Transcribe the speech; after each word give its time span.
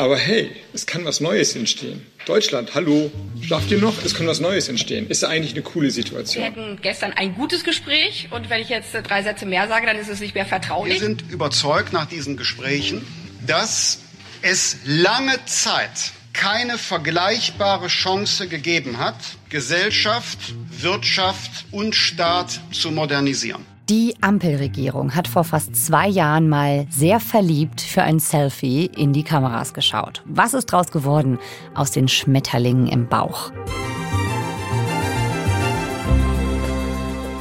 Aber 0.00 0.16
hey, 0.16 0.50
es 0.72 0.86
kann 0.86 1.04
was 1.04 1.20
Neues 1.20 1.54
entstehen. 1.54 2.06
Deutschland, 2.24 2.74
hallo, 2.74 3.12
schlaft 3.42 3.70
ihr 3.70 3.76
noch? 3.76 4.02
Es 4.02 4.14
kann 4.14 4.26
was 4.26 4.40
Neues 4.40 4.66
entstehen. 4.70 5.06
Ist 5.10 5.24
eigentlich 5.24 5.52
eine 5.52 5.60
coole 5.60 5.90
Situation. 5.90 6.42
Wir 6.42 6.50
hatten 6.50 6.78
gestern 6.80 7.12
ein 7.12 7.34
gutes 7.34 7.64
Gespräch 7.64 8.28
und 8.30 8.48
wenn 8.48 8.62
ich 8.62 8.70
jetzt 8.70 8.94
drei 8.94 9.22
Sätze 9.22 9.44
mehr 9.44 9.68
sage, 9.68 9.84
dann 9.84 9.98
ist 9.98 10.08
es 10.08 10.20
nicht 10.20 10.34
mehr 10.34 10.46
vertraulich. 10.46 10.94
Wir 10.94 11.00
sind 11.00 11.30
überzeugt 11.30 11.92
nach 11.92 12.06
diesen 12.06 12.38
Gesprächen, 12.38 13.06
dass 13.46 14.00
es 14.40 14.78
lange 14.86 15.34
Zeit 15.44 16.12
keine 16.32 16.78
vergleichbare 16.78 17.88
Chance 17.88 18.48
gegeben 18.48 18.96
hat, 18.96 19.16
Gesellschaft, 19.50 20.38
Wirtschaft 20.70 21.66
und 21.72 21.94
Staat 21.94 22.58
zu 22.72 22.90
modernisieren. 22.90 23.66
Die 23.90 24.14
Ampelregierung 24.20 25.16
hat 25.16 25.26
vor 25.26 25.42
fast 25.42 25.74
zwei 25.74 26.06
Jahren 26.06 26.48
mal 26.48 26.86
sehr 26.90 27.18
verliebt 27.18 27.80
für 27.80 28.04
ein 28.04 28.20
Selfie 28.20 28.86
in 28.86 29.12
die 29.12 29.24
Kameras 29.24 29.74
geschaut. 29.74 30.22
Was 30.26 30.54
ist 30.54 30.66
draus 30.66 30.92
geworden 30.92 31.40
aus 31.74 31.90
den 31.90 32.06
Schmetterlingen 32.06 32.86
im 32.86 33.08
Bauch? 33.08 33.50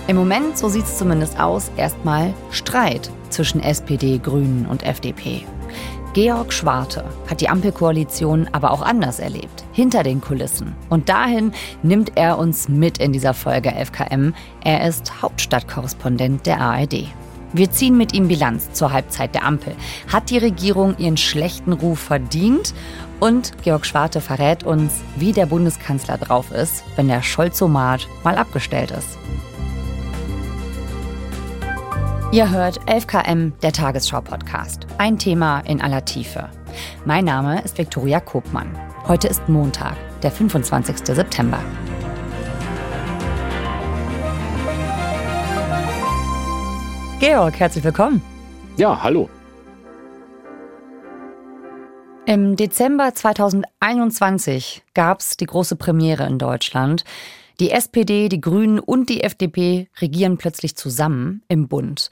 Im 0.07 0.15
Moment, 0.15 0.57
so 0.57 0.69
sieht 0.69 0.85
es 0.85 0.97
zumindest 0.97 1.39
aus, 1.39 1.69
erstmal 1.77 2.33
Streit 2.49 3.11
zwischen 3.29 3.61
SPD, 3.61 4.17
Grünen 4.17 4.65
und 4.65 4.81
FDP. 4.81 5.45
Georg 6.13 6.51
Schwarte 6.51 7.05
hat 7.29 7.39
die 7.39 7.49
Ampelkoalition 7.49 8.49
aber 8.51 8.71
auch 8.71 8.81
anders 8.81 9.19
erlebt, 9.19 9.63
hinter 9.71 10.01
den 10.01 10.21
Kulissen. 10.21 10.75
Und 10.89 11.07
dahin 11.07 11.51
nimmt 11.83 12.13
er 12.15 12.39
uns 12.39 12.67
mit 12.67 12.97
in 12.97 13.13
dieser 13.13 13.35
Folge 13.35 13.69
11KM. 13.69 14.33
Er 14.63 14.87
ist 14.87 15.21
Hauptstadtkorrespondent 15.21 16.47
der 16.47 16.61
ARD. 16.61 17.05
Wir 17.53 17.69
ziehen 17.69 17.95
mit 17.95 18.13
ihm 18.13 18.27
Bilanz 18.27 18.71
zur 18.73 18.91
Halbzeit 18.91 19.35
der 19.35 19.45
Ampel. 19.45 19.75
Hat 20.11 20.31
die 20.31 20.39
Regierung 20.39 20.97
ihren 20.97 21.17
schlechten 21.17 21.73
Ruf 21.73 21.99
verdient? 21.99 22.73
Und 23.19 23.53
Georg 23.63 23.85
Schwarte 23.85 24.19
verrät 24.19 24.63
uns, 24.63 24.93
wie 25.15 25.31
der 25.31 25.45
Bundeskanzler 25.45 26.17
drauf 26.17 26.51
ist, 26.51 26.83
wenn 26.95 27.07
der 27.07 27.21
Scholzomat 27.21 28.07
mal 28.23 28.37
abgestellt 28.37 28.91
ist. 28.91 29.17
Ihr 32.31 32.51
hört 32.51 32.79
11KM, 32.81 33.53
der 33.63 33.73
Tagesschau-Podcast. 33.73 34.85
Ein 34.99 35.17
Thema 35.17 35.61
in 35.61 35.81
aller 35.81 36.05
Tiefe. 36.05 36.47
Mein 37.03 37.25
Name 37.25 37.59
ist 37.63 37.79
Viktoria 37.79 38.19
Kobmann. 38.19 38.77
Heute 39.07 39.27
ist 39.27 39.49
Montag, 39.49 39.95
der 40.21 40.29
25. 40.29 40.97
September. 41.07 41.59
Georg, 47.19 47.59
herzlich 47.59 47.83
willkommen. 47.83 48.21
Ja, 48.77 49.01
hallo. 49.01 49.27
Im 52.27 52.55
Dezember 52.55 53.15
2021 53.15 54.83
gab 54.93 55.21
es 55.21 55.35
die 55.35 55.47
große 55.47 55.77
Premiere 55.77 56.27
in 56.27 56.37
Deutschland. 56.37 57.05
Die 57.59 57.71
SPD, 57.71 58.29
die 58.29 58.39
Grünen 58.39 58.79
und 58.79 59.09
die 59.09 59.21
FDP 59.21 59.89
regieren 59.99 60.37
plötzlich 60.37 60.77
zusammen 60.77 61.43
im 61.49 61.67
Bund. 61.67 62.09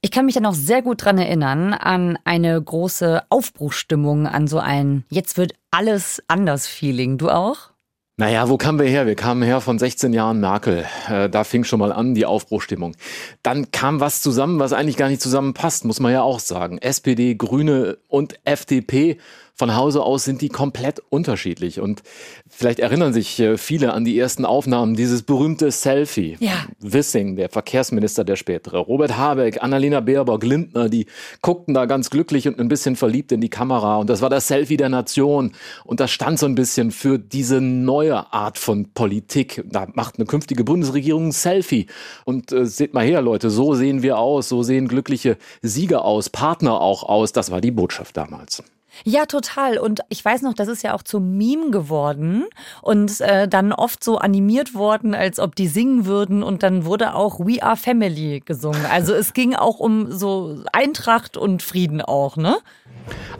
Ich 0.00 0.10
kann 0.10 0.26
mich 0.26 0.34
dann 0.34 0.42
noch 0.42 0.54
sehr 0.54 0.82
gut 0.82 1.04
dran 1.04 1.18
erinnern 1.18 1.72
an 1.72 2.18
eine 2.24 2.60
große 2.60 3.22
Aufbruchstimmung, 3.28 4.26
an 4.26 4.48
so 4.48 4.58
ein 4.58 5.04
Jetzt 5.08 5.36
wird 5.36 5.52
alles 5.70 6.22
anders 6.26 6.66
Feeling. 6.66 7.16
Du 7.16 7.30
auch? 7.30 7.70
Naja, 8.16 8.48
wo 8.48 8.56
kamen 8.56 8.80
wir 8.80 8.88
her? 8.88 9.06
Wir 9.06 9.14
kamen 9.14 9.44
her 9.44 9.60
von 9.60 9.78
16 9.78 10.12
Jahren 10.12 10.40
Merkel. 10.40 10.84
Äh, 11.08 11.30
da 11.30 11.44
fing 11.44 11.62
schon 11.62 11.78
mal 11.78 11.92
an 11.92 12.14
die 12.14 12.26
Aufbruchstimmung. 12.26 12.96
Dann 13.44 13.70
kam 13.70 14.00
was 14.00 14.22
zusammen, 14.22 14.58
was 14.58 14.72
eigentlich 14.72 14.96
gar 14.96 15.08
nicht 15.08 15.22
zusammenpasst, 15.22 15.84
muss 15.84 16.00
man 16.00 16.10
ja 16.10 16.22
auch 16.22 16.40
sagen. 16.40 16.78
SPD, 16.78 17.36
Grüne 17.36 17.98
und 18.08 18.40
FDP 18.42 19.18
von 19.58 19.74
Hause 19.74 20.04
aus 20.04 20.24
sind 20.24 20.40
die 20.40 20.48
komplett 20.48 21.02
unterschiedlich. 21.10 21.80
Und 21.80 22.04
vielleicht 22.48 22.78
erinnern 22.78 23.12
sich 23.12 23.40
äh, 23.40 23.58
viele 23.58 23.92
an 23.92 24.04
die 24.04 24.16
ersten 24.16 24.44
Aufnahmen, 24.44 24.94
dieses 24.94 25.24
berühmte 25.24 25.72
Selfie. 25.72 26.36
Ja. 26.38 26.66
Wissing, 26.78 27.34
der 27.34 27.48
Verkehrsminister 27.48 28.22
der 28.22 28.36
spätere, 28.36 28.78
Robert 28.78 29.16
Habeck, 29.16 29.60
Annalena 29.60 29.98
Baerbock, 29.98 30.44
Lindner, 30.44 30.88
die 30.88 31.06
guckten 31.42 31.74
da 31.74 31.86
ganz 31.86 32.08
glücklich 32.08 32.46
und 32.46 32.60
ein 32.60 32.68
bisschen 32.68 32.94
verliebt 32.94 33.32
in 33.32 33.40
die 33.40 33.48
Kamera. 33.48 33.96
Und 33.96 34.08
das 34.08 34.22
war 34.22 34.30
das 34.30 34.46
Selfie 34.46 34.76
der 34.76 34.90
Nation. 34.90 35.52
Und 35.84 35.98
das 35.98 36.12
stand 36.12 36.38
so 36.38 36.46
ein 36.46 36.54
bisschen 36.54 36.92
für 36.92 37.18
diese 37.18 37.60
neue 37.60 38.32
Art 38.32 38.58
von 38.58 38.92
Politik. 38.92 39.64
Da 39.66 39.88
macht 39.94 40.18
eine 40.18 40.26
künftige 40.26 40.62
Bundesregierung 40.62 41.28
ein 41.28 41.32
Selfie. 41.32 41.86
Und 42.24 42.52
äh, 42.52 42.64
seht 42.64 42.94
mal 42.94 43.04
her, 43.04 43.22
Leute, 43.22 43.50
so 43.50 43.74
sehen 43.74 44.02
wir 44.02 44.18
aus, 44.18 44.48
so 44.48 44.62
sehen 44.62 44.86
glückliche 44.86 45.36
Sieger 45.62 46.04
aus, 46.04 46.30
Partner 46.30 46.80
auch 46.80 47.02
aus. 47.02 47.32
Das 47.32 47.50
war 47.50 47.60
die 47.60 47.72
Botschaft 47.72 48.16
damals. 48.16 48.62
Ja, 49.04 49.26
total. 49.26 49.78
Und 49.78 50.00
ich 50.08 50.24
weiß 50.24 50.42
noch, 50.42 50.54
das 50.54 50.68
ist 50.68 50.82
ja 50.82 50.94
auch 50.94 51.02
zum 51.02 51.36
Meme 51.36 51.70
geworden 51.70 52.44
und 52.82 53.20
äh, 53.20 53.48
dann 53.48 53.72
oft 53.72 54.02
so 54.02 54.18
animiert 54.18 54.74
worden, 54.74 55.14
als 55.14 55.38
ob 55.38 55.54
die 55.56 55.68
singen 55.68 56.06
würden. 56.06 56.42
Und 56.42 56.62
dann 56.62 56.84
wurde 56.84 57.14
auch 57.14 57.40
We 57.40 57.62
Are 57.62 57.76
Family 57.76 58.40
gesungen. 58.44 58.84
Also 58.86 59.14
es 59.14 59.32
ging 59.32 59.54
auch 59.54 59.78
um 59.78 60.10
so 60.12 60.62
Eintracht 60.72 61.36
und 61.36 61.62
Frieden 61.62 62.00
auch, 62.02 62.36
ne? 62.36 62.58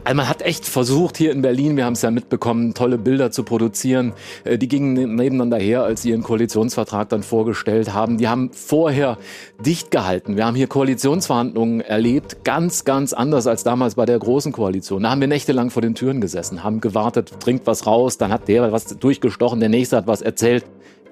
Also 0.05 0.17
man 0.17 0.29
hat 0.29 0.43
echt 0.43 0.65
versucht, 0.65 1.19
hier 1.19 1.33
in 1.33 1.43
Berlin, 1.43 1.77
wir 1.77 1.85
haben 1.85 1.93
es 1.93 2.03
ja 2.03 2.11
mitbekommen, 2.11 2.73
tolle 2.73 2.97
Bilder 2.97 3.31
zu 3.31 3.43
produzieren. 3.43 4.15
Äh, 4.45 4.57
die 4.57 4.67
gingen 4.67 4.95
ne-, 4.95 5.07
nebeneinander 5.07 5.59
her, 5.59 5.83
als 5.83 6.03
sie 6.03 6.11
ihren 6.11 6.23
Koalitionsvertrag 6.23 7.09
dann 7.11 7.23
vorgestellt 7.23 7.93
haben. 7.93 8.17
Die 8.17 8.29
haben 8.29 8.51
vorher 8.53 9.19
dicht 9.65 9.91
gehalten. 9.91 10.37
Wir 10.37 10.47
haben 10.47 10.55
hier 10.55 10.67
Koalitionsverhandlungen 10.67 11.81
erlebt, 11.81 12.45
ganz, 12.45 12.85
ganz 12.85 13.13
anders 13.13 13.47
als 13.47 13.65
damals 13.65 13.97
bei 13.97 14.07
der 14.07 14.19
Großen 14.19 14.53
Koalition. 14.53 15.03
Da 15.03 15.11
haben 15.11 15.21
wir 15.21 15.29
nächtelang 15.29 15.71
vor 15.71 15.83
den 15.83 15.95
Türen 15.95 16.21
gesessen, 16.21 16.65
haben 16.65 16.81
gewartet, 16.81 17.35
trinkt 17.41 17.67
was 17.67 17.87
raus, 17.87 18.17
dann 18.17 18.33
hat 18.33 18.49
der 18.49 18.73
was 18.73 18.87
durchgestochen, 18.87 19.61
der 19.61 19.69
nächste 19.69 19.97
hat 19.97 20.07
was 20.07 20.23
erzählt. 20.23 20.65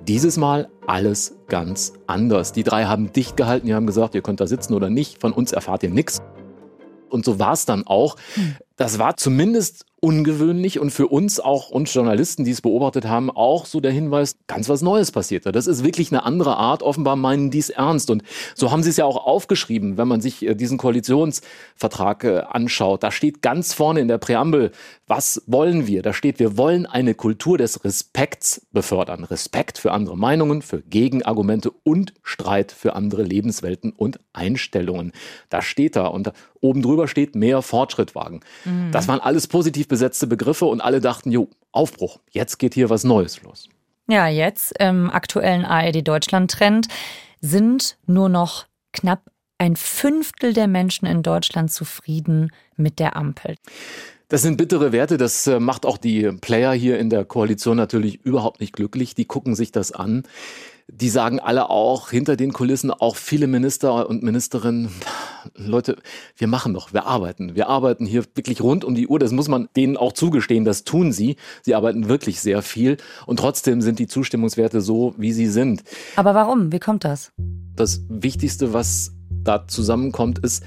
Dieses 0.09 0.37
Mal 0.37 0.69
alles 0.87 1.35
ganz 1.49 1.93
anders. 2.06 2.53
Die 2.53 2.62
drei 2.62 2.85
haben 2.85 3.12
dicht 3.12 3.37
gehalten, 3.37 3.67
die 3.67 3.75
haben 3.75 3.87
gesagt, 3.87 4.15
ihr 4.15 4.23
könnt 4.23 4.41
da 4.41 4.47
sitzen 4.47 4.73
oder 4.73 4.89
nicht, 4.89 5.21
von 5.21 5.33
uns 5.33 5.53
erfahrt 5.53 5.83
ihr 5.83 5.91
nichts. 5.91 6.23
Und 7.16 7.25
so 7.25 7.38
war 7.38 7.54
es 7.54 7.65
dann 7.65 7.87
auch. 7.87 8.16
Hm. 8.34 8.56
Das 8.77 8.99
war 8.99 9.16
zumindest 9.16 9.87
ungewöhnlich 10.01 10.79
und 10.79 10.91
für 10.91 11.09
uns 11.09 11.41
auch, 11.41 11.71
uns 11.71 11.93
Journalisten, 11.93 12.45
die 12.45 12.51
es 12.51 12.61
beobachtet 12.61 13.07
haben, 13.07 13.31
auch 13.31 13.65
so 13.65 13.81
der 13.81 13.93
Hinweis, 13.93 14.37
ganz 14.47 14.69
was 14.69 14.83
Neues 14.83 15.11
passiert 15.11 15.47
da. 15.47 15.53
Das 15.53 15.67
ist 15.67 15.84
wirklich 15.84 16.12
eine 16.12 16.25
andere 16.25 16.57
Art. 16.57 16.83
Offenbar 16.83 17.17
meinen 17.17 17.51
die 17.51 17.59
es 17.59 17.71
ernst. 17.71 18.11
Und 18.11 18.23
so 18.55 18.71
haben 18.71 18.83
sie 18.83 18.91
es 18.91 18.99
ja 18.99 19.06
auch 19.06 19.17
aufgeschrieben, 19.27 19.97
wenn 19.97 20.06
man 20.06 20.21
sich 20.21 20.47
äh, 20.47 20.55
diesen 20.55 20.77
Koalitionsvertrag 20.77 22.25
äh, 22.25 22.43
anschaut. 22.49 23.03
Da 23.03 23.11
steht 23.11 23.41
ganz 23.41 23.73
vorne 23.73 24.01
in 24.01 24.09
der 24.09 24.19
Präambel, 24.19 24.71
was 25.06 25.43
wollen 25.47 25.87
wir? 25.87 26.03
Da 26.03 26.12
steht, 26.12 26.39
wir 26.41 26.59
wollen 26.59 26.85
eine 26.85 27.15
Kultur 27.15 27.56
des 27.56 27.85
Respekts 27.85 28.67
befördern. 28.73 29.25
Respekt 29.25 29.79
für 29.79 29.93
andere 29.93 30.19
Meinungen, 30.19 30.61
für 30.61 30.83
Gegenargumente 30.83 31.71
und 31.85 32.12
Streit 32.23 32.71
für 32.71 32.95
andere 32.95 33.23
Lebenswelten 33.23 33.93
und 33.93 34.21
Einstellungen. 34.35 35.12
Da 35.49 35.62
steht 35.62 35.97
da. 35.97 36.06
Und 36.06 36.33
oben 36.61 36.83
drüber 36.83 37.09
steht 37.09 37.35
mehr 37.35 37.62
Fortschritt 37.62 38.15
wagen. 38.15 38.41
Mhm. 38.65 38.91
Das 38.93 39.09
waren 39.09 39.21
alles 39.21 39.47
positiv 39.87 39.89
besetzte 39.89 40.27
Begriffe 40.27 40.67
und 40.67 40.81
alle 40.81 41.01
dachten, 41.01 41.31
jo, 41.31 41.49
Aufbruch, 41.73 42.21
jetzt 42.31 42.59
geht 42.59 42.75
hier 42.75 42.91
was 42.91 43.05
Neues 43.05 43.43
los. 43.43 43.69
Ja, 44.09 44.29
jetzt 44.29 44.73
im 44.79 45.11
aktuellen 45.11 45.65
ARD 45.65 46.07
Deutschland-Trend 46.07 46.89
sind 47.41 47.97
nur 48.07 48.29
noch 48.29 48.67
knapp 48.93 49.23
ein 49.59 49.77
Fünftel 49.77 50.53
der 50.53 50.69
Menschen 50.69 51.07
in 51.07 51.23
Deutschland 51.23 51.73
zufrieden 51.73 52.51
mit 52.77 52.99
der 52.99 53.17
Ampel. 53.17 53.57
Das 54.28 54.42
sind 54.42 54.56
bittere 54.56 54.91
Werte, 54.91 55.19
das 55.19 55.47
äh, 55.47 55.60
macht 55.60 55.87
auch 55.87 55.98
die 55.98 56.32
Player 56.41 56.72
hier 56.72 56.98
in 56.98 57.10
der 57.10 57.25
Koalition 57.25 57.76
natürlich 57.76 58.25
überhaupt 58.25 58.60
nicht 58.60 58.72
glücklich. 58.72 59.14
Die 59.14 59.25
gucken 59.25 59.54
sich 59.54 59.70
das 59.70 59.92
an. 59.92 60.25
Die 60.88 61.10
sagen 61.10 61.38
alle 61.38 61.70
auch 61.70 62.10
hinter 62.10 62.37
den 62.37 62.53
Kulissen, 62.53 62.91
auch 62.91 63.14
viele 63.14 63.47
Minister 63.47 64.09
und 64.09 64.25
Ministerinnen, 64.25 64.88
Leute, 65.54 65.97
wir 66.37 66.48
machen 66.48 66.75
doch, 66.75 66.92
wir 66.92 67.06
arbeiten. 67.06 67.54
Wir 67.54 67.69
arbeiten 67.69 68.05
hier 68.05 68.25
wirklich 68.34 68.61
rund 68.61 68.84
um 68.84 68.96
die 68.96 69.06
Uhr. 69.06 69.20
Das 69.20 69.31
muss 69.31 69.46
man 69.46 69.69
denen 69.76 69.96
auch 69.96 70.12
zugestehen, 70.12 70.64
das 70.64 70.82
tun 70.82 71.12
sie. 71.12 71.37
Sie 71.62 71.76
arbeiten 71.76 72.08
wirklich 72.08 72.40
sehr 72.40 72.62
viel 72.62 72.96
und 73.26 73.38
trotzdem 73.38 73.81
sind 73.81 74.00
die 74.00 74.08
Zustimmungswerte 74.08 74.81
so, 74.81 75.14
wie 75.17 75.32
sie 75.32 75.46
sind. 75.46 75.84
Aber 76.17 76.34
warum? 76.34 76.72
Wie 76.72 76.81
kommt 76.81 77.05
das? 77.05 77.31
Das 77.76 78.00
Wichtigste, 78.08 78.72
was 78.72 79.12
da 79.31 79.69
zusammenkommt, 79.69 80.40
ist 80.40 80.64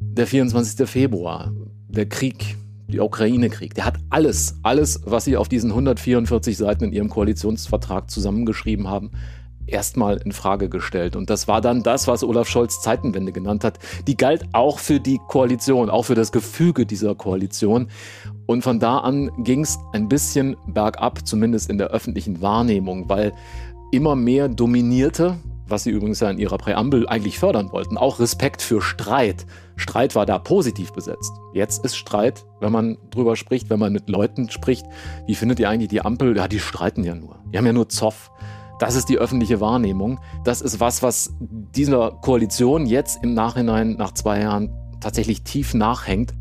der 0.00 0.26
24. 0.26 0.88
Februar, 0.88 1.52
der 1.88 2.08
Krieg, 2.08 2.56
der 2.88 3.04
Ukraine-Krieg. 3.04 3.74
Der 3.74 3.84
hat 3.84 3.98
alles, 4.10 4.56
alles, 4.62 5.00
was 5.04 5.24
sie 5.24 5.36
auf 5.36 5.48
diesen 5.48 5.70
144 5.70 6.56
Seiten 6.56 6.84
in 6.84 6.92
ihrem 6.92 7.08
Koalitionsvertrag 7.08 8.10
zusammengeschrieben 8.10 8.88
haben, 8.88 9.12
erstmal 9.66 10.18
in 10.18 10.32
Frage 10.32 10.68
gestellt. 10.68 11.16
Und 11.16 11.30
das 11.30 11.48
war 11.48 11.60
dann 11.60 11.82
das, 11.82 12.06
was 12.06 12.22
Olaf 12.22 12.48
Scholz 12.48 12.82
Zeitenwende 12.82 13.32
genannt 13.32 13.64
hat. 13.64 13.78
Die 14.06 14.16
galt 14.16 14.44
auch 14.52 14.78
für 14.78 15.00
die 15.00 15.18
Koalition, 15.28 15.88
auch 15.88 16.02
für 16.02 16.14
das 16.14 16.32
Gefüge 16.32 16.84
dieser 16.84 17.14
Koalition. 17.14 17.88
Und 18.46 18.62
von 18.62 18.78
da 18.78 18.98
an 18.98 19.30
ging 19.42 19.62
es 19.62 19.78
ein 19.92 20.08
bisschen 20.08 20.56
bergab, 20.66 21.26
zumindest 21.26 21.70
in 21.70 21.78
der 21.78 21.88
öffentlichen 21.88 22.42
Wahrnehmung, 22.42 23.08
weil 23.08 23.32
immer 23.90 24.16
mehr 24.16 24.48
dominierte 24.48 25.38
was 25.66 25.84
sie 25.84 25.90
übrigens 25.90 26.20
ja 26.20 26.30
in 26.30 26.38
ihrer 26.38 26.58
Präambel 26.58 27.08
eigentlich 27.08 27.38
fördern 27.38 27.72
wollten, 27.72 27.96
auch 27.96 28.20
Respekt 28.20 28.62
für 28.62 28.82
Streit. 28.82 29.46
Streit 29.76 30.14
war 30.14 30.26
da 30.26 30.38
positiv 30.38 30.92
besetzt. 30.92 31.32
Jetzt 31.52 31.84
ist 31.84 31.96
Streit, 31.96 32.44
wenn 32.60 32.72
man 32.72 32.98
drüber 33.10 33.36
spricht, 33.36 33.70
wenn 33.70 33.80
man 33.80 33.92
mit 33.92 34.08
Leuten 34.08 34.50
spricht, 34.50 34.86
wie 35.26 35.34
findet 35.34 35.58
ihr 35.58 35.68
eigentlich 35.68 35.88
die 35.88 36.00
Ampel? 36.00 36.36
Ja, 36.36 36.48
die 36.48 36.60
streiten 36.60 37.04
ja 37.04 37.14
nur. 37.14 37.38
Die 37.52 37.58
haben 37.58 37.66
ja 37.66 37.72
nur 37.72 37.88
Zoff. 37.88 38.30
Das 38.78 38.94
ist 38.96 39.08
die 39.08 39.18
öffentliche 39.18 39.60
Wahrnehmung. 39.60 40.20
Das 40.44 40.60
ist 40.60 40.80
was, 40.80 41.02
was 41.02 41.34
dieser 41.40 42.12
Koalition 42.22 42.86
jetzt 42.86 43.22
im 43.22 43.34
Nachhinein 43.34 43.96
nach 43.96 44.12
zwei 44.12 44.40
Jahren 44.40 44.72
tatsächlich 45.00 45.42
tief 45.42 45.74
nachhängt. 45.74 46.34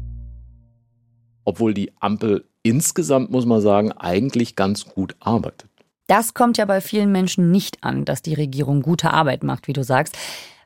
Obwohl 1.46 1.74
die 1.74 1.92
Ampel 2.00 2.50
insgesamt, 2.64 3.30
muss 3.30 3.46
man 3.46 3.62
sagen, 3.62 3.92
eigentlich 3.92 4.56
ganz 4.56 4.86
gut 4.86 5.16
arbeitet. 5.20 5.70
Das 6.08 6.34
kommt 6.34 6.58
ja 6.58 6.66
bei 6.66 6.82
vielen 6.82 7.12
Menschen 7.12 7.52
nicht 7.52 7.84
an, 7.84 8.06
dass 8.06 8.22
die 8.22 8.34
Regierung 8.34 8.82
gute 8.82 9.12
Arbeit 9.12 9.44
macht, 9.44 9.68
wie 9.68 9.74
du 9.74 9.84
sagst. 9.84 10.18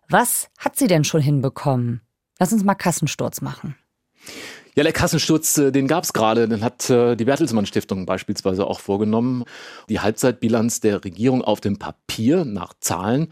Was 0.09 0.49
hat 0.57 0.77
sie 0.77 0.87
denn 0.87 1.03
schon 1.03 1.21
hinbekommen? 1.21 2.01
Lass 2.39 2.53
uns 2.53 2.63
mal 2.63 2.75
Kassensturz 2.75 3.41
machen. 3.41 3.75
Ja, 4.75 4.83
der 4.83 4.93
Kassensturz, 4.93 5.57
äh, 5.57 5.71
den 5.71 5.87
gab 5.87 6.03
es 6.03 6.13
gerade. 6.13 6.47
Den 6.47 6.63
hat 6.63 6.89
äh, 6.89 7.15
die 7.15 7.25
Bertelsmann 7.25 7.65
Stiftung 7.65 8.05
beispielsweise 8.05 8.67
auch 8.67 8.79
vorgenommen. 8.79 9.43
Die 9.89 9.99
Halbzeitbilanz 9.99 10.81
der 10.81 11.03
Regierung 11.03 11.43
auf 11.43 11.61
dem 11.61 11.79
Papier 11.79 12.45
nach 12.45 12.73
Zahlen 12.79 13.29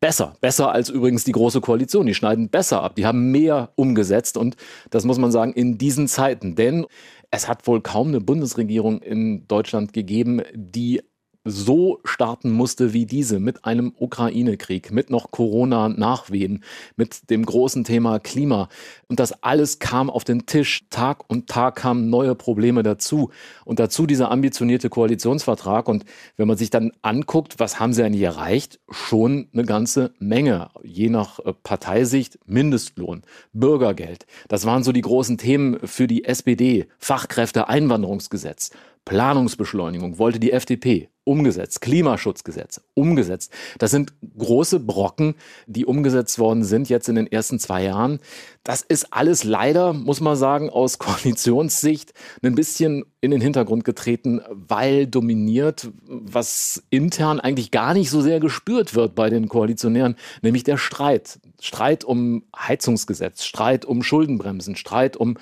besser. 0.00 0.34
Besser 0.40 0.72
als 0.72 0.88
übrigens 0.88 1.22
die 1.22 1.32
Große 1.32 1.60
Koalition. 1.60 2.06
Die 2.06 2.14
schneiden 2.14 2.48
besser 2.48 2.82
ab. 2.82 2.96
Die 2.96 3.06
haben 3.06 3.30
mehr 3.30 3.72
umgesetzt. 3.76 4.36
Und 4.36 4.56
das 4.90 5.04
muss 5.04 5.18
man 5.18 5.30
sagen, 5.30 5.52
in 5.52 5.78
diesen 5.78 6.08
Zeiten. 6.08 6.56
Denn 6.56 6.86
es 7.30 7.46
hat 7.48 7.66
wohl 7.66 7.80
kaum 7.80 8.08
eine 8.08 8.20
Bundesregierung 8.20 9.00
in 9.00 9.46
Deutschland 9.46 9.92
gegeben, 9.92 10.42
die 10.54 11.02
so 11.48 12.00
starten 12.04 12.50
musste 12.50 12.92
wie 12.92 13.06
diese 13.06 13.40
mit 13.40 13.64
einem 13.64 13.92
Ukraine-Krieg, 13.98 14.92
mit 14.92 15.10
noch 15.10 15.30
Corona-Nachwehen, 15.30 16.62
mit 16.96 17.30
dem 17.30 17.44
großen 17.44 17.84
Thema 17.84 18.18
Klima. 18.18 18.68
Und 19.08 19.20
das 19.20 19.42
alles 19.42 19.78
kam 19.78 20.10
auf 20.10 20.24
den 20.24 20.46
Tisch. 20.46 20.86
Tag 20.90 21.28
und 21.28 21.48
Tag 21.48 21.76
kamen 21.76 22.10
neue 22.10 22.34
Probleme 22.34 22.82
dazu. 22.82 23.30
Und 23.64 23.78
dazu 23.78 24.06
dieser 24.06 24.30
ambitionierte 24.30 24.90
Koalitionsvertrag. 24.90 25.88
Und 25.88 26.04
wenn 26.36 26.48
man 26.48 26.56
sich 26.56 26.70
dann 26.70 26.92
anguckt, 27.02 27.58
was 27.58 27.80
haben 27.80 27.92
sie 27.92 28.04
eigentlich 28.04 28.22
erreicht? 28.22 28.80
Schon 28.90 29.48
eine 29.52 29.64
ganze 29.64 30.12
Menge. 30.18 30.70
Je 30.82 31.08
nach 31.08 31.38
äh, 31.40 31.52
Parteisicht 31.52 32.38
Mindestlohn, 32.46 33.22
Bürgergeld. 33.52 34.26
Das 34.48 34.66
waren 34.66 34.82
so 34.82 34.92
die 34.92 35.00
großen 35.00 35.38
Themen 35.38 35.78
für 35.84 36.06
die 36.06 36.24
SPD. 36.24 36.88
Fachkräfte, 36.98 37.68
Einwanderungsgesetz. 37.68 38.70
Planungsbeschleunigung 39.08 40.18
wollte 40.18 40.38
die 40.38 40.52
FDP 40.52 41.08
umgesetzt, 41.28 41.82
Klimaschutzgesetz 41.82 42.80
umgesetzt. 42.94 43.52
Das 43.76 43.90
sind 43.90 44.14
große 44.38 44.80
Brocken, 44.80 45.34
die 45.66 45.84
umgesetzt 45.84 46.38
worden 46.38 46.64
sind 46.64 46.88
jetzt 46.88 47.08
in 47.08 47.16
den 47.16 47.26
ersten 47.26 47.58
zwei 47.58 47.84
Jahren. 47.84 48.18
Das 48.64 48.80
ist 48.80 49.12
alles 49.12 49.44
leider, 49.44 49.92
muss 49.92 50.22
man 50.22 50.36
sagen, 50.36 50.70
aus 50.70 50.98
Koalitionssicht 50.98 52.14
ein 52.42 52.54
bisschen 52.54 53.04
in 53.20 53.30
den 53.30 53.42
Hintergrund 53.42 53.84
getreten, 53.84 54.40
weil 54.50 55.06
dominiert, 55.06 55.90
was 56.06 56.82
intern 56.88 57.40
eigentlich 57.40 57.70
gar 57.70 57.92
nicht 57.92 58.08
so 58.08 58.22
sehr 58.22 58.40
gespürt 58.40 58.94
wird 58.94 59.14
bei 59.14 59.28
den 59.28 59.48
Koalitionären, 59.48 60.16
nämlich 60.40 60.64
der 60.64 60.78
Streit. 60.78 61.40
Streit 61.60 62.04
um 62.04 62.44
Heizungsgesetz, 62.56 63.44
Streit 63.44 63.84
um 63.84 64.02
Schuldenbremsen, 64.02 64.76
Streit 64.76 65.16
um 65.16 65.36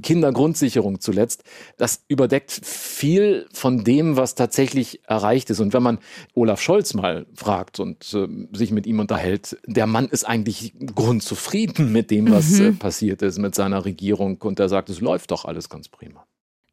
Kindergrundsicherung 0.00 1.00
zuletzt. 1.00 1.44
Das 1.76 2.04
überdeckt 2.08 2.50
viel 2.50 3.46
von 3.52 3.84
dem, 3.84 4.16
was 4.16 4.34
tatsächlich 4.34 5.00
erreicht 5.06 5.50
ist. 5.50 5.60
Und 5.60 5.72
wenn 5.72 5.82
man 5.82 5.98
Olaf 6.34 6.60
Scholz 6.60 6.94
mal 6.94 7.26
fragt 7.34 7.80
und 7.80 8.12
äh, 8.14 8.28
sich 8.56 8.70
mit 8.70 8.86
ihm 8.86 9.00
unterhält, 9.00 9.56
der 9.66 9.86
Mann 9.86 10.08
ist 10.08 10.24
eigentlich 10.24 10.74
grundzufrieden 10.94 11.92
mit 11.92 12.10
dem, 12.10 12.30
was 12.30 12.50
mhm. 12.50 12.66
äh, 12.66 12.72
passiert 12.72 13.22
ist 13.22 13.38
mit 13.38 13.54
seiner 13.54 13.84
Regierung. 13.84 14.36
Und 14.42 14.60
er 14.60 14.68
sagt, 14.68 14.90
es 14.90 15.00
läuft 15.00 15.30
doch 15.30 15.44
alles 15.44 15.68
ganz 15.68 15.88
prima. 15.88 16.26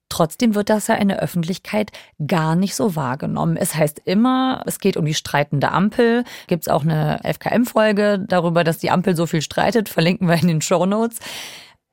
Trotzdem 0.09 0.55
wird 0.55 0.69
das 0.69 0.87
ja 0.87 0.95
in 0.95 1.07
der 1.07 1.19
Öffentlichkeit 1.19 1.91
gar 2.25 2.55
nicht 2.55 2.75
so 2.75 2.95
wahrgenommen. 2.95 3.57
Es 3.57 3.75
heißt 3.75 4.01
immer, 4.05 4.63
es 4.65 4.79
geht 4.79 4.97
um 4.97 5.05
die 5.05 5.13
streitende 5.13 5.71
Ampel. 5.71 6.23
Gibt 6.47 6.63
es 6.63 6.67
auch 6.67 6.81
eine 6.81 7.19
FKM-Folge 7.23 8.25
darüber, 8.27 8.63
dass 8.63 8.79
die 8.79 8.89
Ampel 8.89 9.15
so 9.15 9.27
viel 9.27 9.43
streitet, 9.43 9.87
verlinken 9.87 10.27
wir 10.27 10.35
in 10.41 10.47
den 10.47 10.61
Show 10.61 10.85
Notes. 10.87 11.19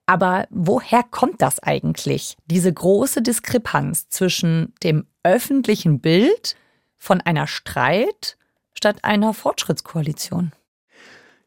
Aber 0.06 0.46
woher 0.50 1.02
kommt 1.02 1.42
das 1.42 1.58
eigentlich? 1.58 2.36
Diese 2.46 2.72
große 2.72 3.20
Diskrepanz 3.22 4.08
zwischen 4.08 4.72
dem 4.82 5.06
öffentlichen 5.22 6.00
Bild 6.00 6.56
von 6.96 7.20
einer 7.20 7.46
Streit 7.46 8.38
statt 8.72 8.98
einer 9.02 9.34
Fortschrittskoalition? 9.34 10.52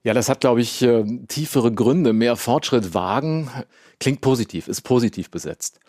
Ja, 0.03 0.13
das 0.13 0.29
hat, 0.29 0.41
glaube 0.41 0.61
ich, 0.61 0.81
äh, 0.81 1.03
tiefere 1.27 1.73
Gründe. 1.73 2.13
Mehr 2.13 2.35
Fortschritt 2.35 2.93
wagen 2.93 3.49
klingt 3.99 4.21
positiv, 4.21 4.67
ist 4.67 4.81
positiv 4.81 5.31
besetzt 5.31 5.79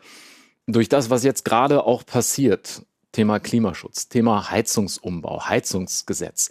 durch 0.66 0.88
das, 0.88 1.10
was 1.10 1.24
jetzt 1.24 1.44
gerade 1.44 1.84
auch 1.84 2.04
passiert, 2.06 2.82
Thema 3.12 3.40
Klimaschutz, 3.40 4.08
Thema 4.08 4.50
Heizungsumbau, 4.50 5.44
Heizungsgesetz, 5.48 6.50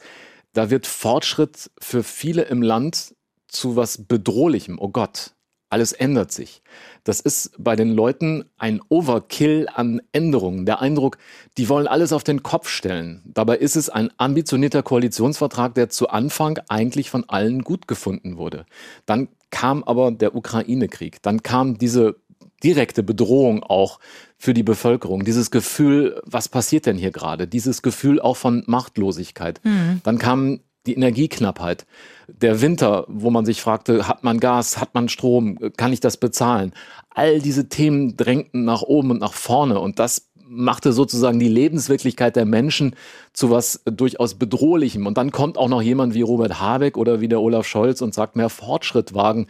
da 0.54 0.70
wird 0.70 0.88
Fortschritt 0.88 1.72
für 1.80 2.04
viele 2.04 2.44
im 2.44 2.62
Land 2.62 3.16
zu 3.48 3.76
was 3.76 4.06
Bedrohlichem. 4.06 4.78
Oh 4.80 4.90
Gott, 4.90 5.32
alles 5.70 5.92
ändert 5.92 6.32
sich. 6.32 6.64
Das 7.04 7.20
ist 7.20 7.52
bei 7.58 7.76
den 7.76 7.92
Leuten 7.92 8.46
ein 8.58 8.82
Overkill 8.90 9.68
an 9.74 10.02
Änderungen. 10.12 10.66
Der 10.66 10.82
Eindruck, 10.82 11.18
die 11.58 11.70
wollen 11.70 11.88
alles 11.88 12.12
auf 12.12 12.24
den 12.24 12.42
Kopf 12.42 12.68
stellen. 12.68 13.22
Dabei 13.26 13.58
ist 13.58 13.76
es 13.76 13.90
ein 13.90 14.10
ambitionierter 14.18 14.82
Koalitionsvertrag, 14.82 15.76
der 15.76 15.90
zu 15.90 16.10
Anfang 16.10 16.60
eigentlich 16.70 17.10
von 17.10 17.24
allen 17.30 17.64
gut 17.64 17.88
gefunden 17.88 18.38
wurde. 18.38 18.66
Dann 19.06 19.30
kam 19.52 19.84
aber 19.84 20.12
der 20.12 20.36
Ukraine-Krieg. 20.36 21.22
Dann 21.22 21.44
kam 21.44 21.78
diese 21.78 22.16
direkte 22.64 23.04
Bedrohung 23.04 23.64
auch 23.64 24.00
für 24.38 24.54
die 24.54 24.64
Bevölkerung. 24.64 25.26
Dieses 25.26 25.52
Gefühl, 25.52 26.22
was 26.26 26.50
passiert 26.50 26.86
denn 26.86 26.98
hier 26.98 27.12
gerade? 27.12 27.48
Dieses 27.48 27.82
Gefühl 27.82 28.22
auch 28.22 28.38
von 28.38 28.64
Machtlosigkeit. 28.68 29.62
Mhm. 29.64 30.02
Dann 30.04 30.18
kam 30.18 30.60
die 30.86 30.96
Energieknappheit, 30.96 31.86
der 32.28 32.62
Winter, 32.62 33.06
wo 33.08 33.30
man 33.30 33.46
sich 33.46 33.62
fragte, 33.62 34.08
hat 34.08 34.24
man 34.24 34.40
Gas, 34.40 34.80
hat 34.80 34.94
man 34.94 35.10
Strom, 35.10 35.60
kann 35.78 35.94
ich 35.94 36.00
das 36.00 36.18
bezahlen? 36.18 36.74
All 37.10 37.40
diese 37.40 37.70
Themen 37.70 38.16
drängten 38.16 38.64
nach 38.64 38.82
oben 38.82 39.12
und 39.12 39.20
nach 39.20 39.34
vorne 39.34 39.80
und 39.80 40.00
das 40.00 40.30
machte 40.50 40.94
sozusagen 40.94 41.40
die 41.40 41.48
Lebenswirklichkeit 41.48 42.36
der 42.36 42.46
Menschen 42.46 42.96
zu 43.34 43.52
was 43.52 43.82
durchaus 43.86 44.34
bedrohlichem. 44.34 45.06
Und 45.06 45.18
dann 45.18 45.32
kommt 45.32 45.60
auch 45.60 45.70
noch 45.70 45.82
jemand 45.82 46.16
wie 46.16 46.24
Robert 46.24 46.60
Habeck 46.60 46.98
oder 46.98 47.22
wie 47.22 47.28
der 47.28 47.40
Olaf 47.40 47.68
Scholz 47.68 48.02
und 48.02 48.16
sagt, 48.16 48.36
mehr 48.36 48.50
Fortschritt 48.50 49.14
wagen 49.14 49.48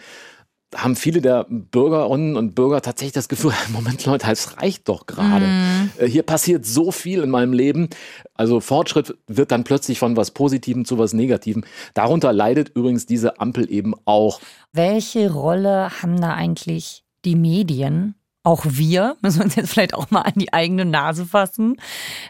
haben 0.75 0.95
viele 0.95 1.21
der 1.21 1.45
Bürgerinnen 1.49 2.35
und 2.35 2.53
Bürger 2.53 2.81
tatsächlich 2.81 3.13
das 3.13 3.29
Gefühl, 3.29 3.53
Moment 3.69 4.05
Leute, 4.05 4.31
es 4.31 4.57
reicht 4.57 4.87
doch 4.87 5.05
gerade. 5.05 5.45
Mm. 5.45 6.05
Hier 6.05 6.23
passiert 6.23 6.65
so 6.65 6.91
viel 6.91 7.23
in 7.23 7.29
meinem 7.29 7.53
Leben. 7.53 7.89
Also 8.35 8.59
Fortschritt 8.59 9.17
wird 9.27 9.51
dann 9.51 9.63
plötzlich 9.63 9.99
von 9.99 10.15
was 10.15 10.31
Positivem 10.31 10.85
zu 10.85 10.97
was 10.97 11.13
Negativem. 11.13 11.63
Darunter 11.93 12.33
leidet 12.33 12.69
übrigens 12.69 13.05
diese 13.05 13.39
Ampel 13.39 13.71
eben 13.71 13.93
auch. 14.05 14.41
Welche 14.71 15.31
Rolle 15.31 15.89
haben 16.01 16.21
da 16.21 16.33
eigentlich 16.33 17.03
die 17.25 17.35
Medien? 17.35 18.15
Auch 18.43 18.65
wir, 18.67 19.17
müssen 19.21 19.39
wir 19.39 19.45
uns 19.45 19.55
jetzt 19.55 19.71
vielleicht 19.71 19.93
auch 19.93 20.11
mal 20.11 20.21
an 20.21 20.33
die 20.35 20.53
eigene 20.53 20.85
Nase 20.85 21.25
fassen. 21.25 21.77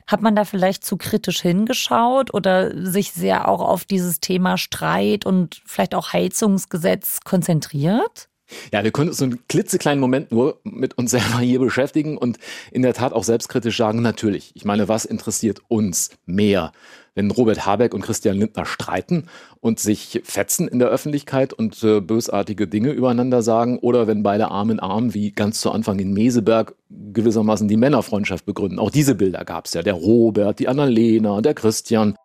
Hat 0.08 0.22
man 0.22 0.36
da 0.36 0.46
vielleicht 0.46 0.84
zu 0.84 0.98
kritisch 0.98 1.42
hingeschaut 1.42 2.34
oder 2.34 2.72
sich 2.86 3.12
sehr 3.12 3.48
auch 3.48 3.62
auf 3.62 3.86
dieses 3.86 4.20
Thema 4.20 4.58
Streit 4.58 5.25
und 5.25 5.62
vielleicht 5.66 5.96
auch 5.96 6.13
Heizungsgesetz 6.13 7.22
konzentriert? 7.24 8.30
Ja, 8.74 8.84
wir 8.84 8.92
können 8.92 9.10
uns 9.10 9.20
so 9.20 9.25
einen 9.25 9.48
klitzekleinen 9.48 10.00
Moment 10.00 10.32
nur 10.32 10.60
mit 10.63 10.98
uns 10.98 11.12
selber 11.12 11.39
hier 11.39 11.60
beschäftigen 11.60 12.18
und 12.18 12.38
in 12.72 12.82
der 12.82 12.94
Tat 12.94 13.13
auch 13.13 13.24
selbstkritisch 13.24 13.78
sagen, 13.78 14.01
natürlich. 14.01 14.51
Ich 14.56 14.66
meine, 14.66 14.88
was 14.88 15.06
interessiert 15.06 15.62
uns 15.68 16.12
mehr? 16.25 16.72
Wenn 17.19 17.31
Robert 17.31 17.65
Habeck 17.65 17.93
und 17.93 18.01
Christian 18.01 18.38
Lindner 18.38 18.65
streiten 18.65 19.25
und 19.59 19.77
sich 19.77 20.21
fetzen 20.23 20.69
in 20.69 20.79
der 20.79 20.88
Öffentlichkeit 20.88 21.51
und 21.51 21.83
äh, 21.83 21.99
bösartige 21.99 22.65
Dinge 22.65 22.91
übereinander 22.91 23.41
sagen 23.41 23.77
oder 23.77 24.07
wenn 24.07 24.23
beide 24.23 24.51
Arm 24.51 24.69
in 24.69 24.79
Arm, 24.79 25.13
wie 25.13 25.33
ganz 25.33 25.59
zu 25.59 25.69
Anfang 25.71 25.99
in 25.99 26.13
Meseberg, 26.13 26.75
gewissermaßen 27.11 27.67
die 27.67 27.75
Männerfreundschaft 27.75 28.45
begründen. 28.45 28.79
Auch 28.79 28.89
diese 28.89 29.15
Bilder 29.15 29.43
gab 29.43 29.65
es 29.65 29.73
ja. 29.73 29.83
Der 29.83 29.95
Robert, 29.95 30.59
die 30.59 30.69
Annalena, 30.69 31.41
der 31.41 31.55
Christian. 31.55 32.15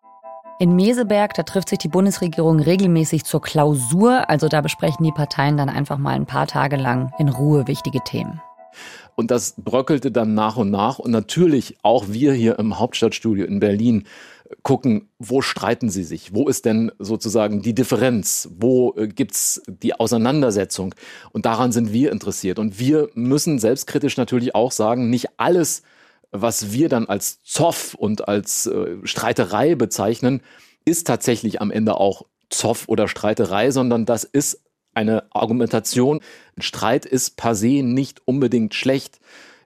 In 0.59 0.77
Meseberg, 0.77 1.33
da 1.33 1.43
trifft 1.43 1.67
sich 1.67 1.79
die 1.79 1.89
Bundesregierung 1.89 2.61
regelmäßig 2.61 3.25
zur 3.25 3.41
Klausur, 3.41 4.29
also 4.29 4.47
da 4.47 4.61
besprechen 4.61 5.03
die 5.03 5.11
Parteien 5.11 5.57
dann 5.57 5.67
einfach 5.67 5.97
mal 5.97 6.15
ein 6.15 6.25
paar 6.25 6.47
Tage 6.47 6.77
lang 6.77 7.11
in 7.19 7.27
Ruhe 7.27 7.67
wichtige 7.67 7.99
Themen. 8.05 8.39
Und 9.15 9.31
das 9.31 9.55
bröckelte 9.57 10.11
dann 10.11 10.33
nach 10.33 10.57
und 10.57 10.71
nach. 10.71 10.99
Und 10.99 11.11
natürlich 11.11 11.77
auch 11.83 12.05
wir 12.09 12.33
hier 12.33 12.59
im 12.59 12.79
Hauptstadtstudio 12.79 13.45
in 13.45 13.59
Berlin 13.59 14.05
gucken, 14.63 15.09
wo 15.19 15.41
streiten 15.41 15.89
sie 15.89 16.03
sich? 16.03 16.33
Wo 16.33 16.47
ist 16.47 16.65
denn 16.65 16.91
sozusagen 16.99 17.61
die 17.61 17.73
Differenz? 17.73 18.49
Wo 18.57 18.93
äh, 18.95 19.07
gibt's 19.07 19.61
die 19.67 19.93
Auseinandersetzung? 19.93 20.95
Und 21.31 21.45
daran 21.45 21.71
sind 21.71 21.93
wir 21.93 22.11
interessiert. 22.11 22.59
Und 22.59 22.79
wir 22.79 23.09
müssen 23.13 23.59
selbstkritisch 23.59 24.17
natürlich 24.17 24.55
auch 24.55 24.71
sagen, 24.71 25.09
nicht 25.09 25.39
alles 25.39 25.83
was 26.41 26.71
wir 26.71 26.89
dann 26.89 27.07
als 27.07 27.41
Zoff 27.43 27.93
und 27.93 28.27
als 28.27 28.65
äh, 28.67 28.97
Streiterei 29.03 29.75
bezeichnen, 29.75 30.41
ist 30.83 31.07
tatsächlich 31.07 31.61
am 31.61 31.71
Ende 31.71 31.97
auch 31.97 32.23
Zoff 32.49 32.87
oder 32.87 33.07
Streiterei, 33.07 33.71
sondern 33.71 34.05
das 34.05 34.23
ist 34.23 34.61
eine 34.93 35.23
Argumentation. 35.31 36.19
Ein 36.57 36.61
Streit 36.61 37.05
ist 37.05 37.37
per 37.37 37.55
se 37.55 37.83
nicht 37.83 38.21
unbedingt 38.25 38.73
schlecht. 38.73 39.19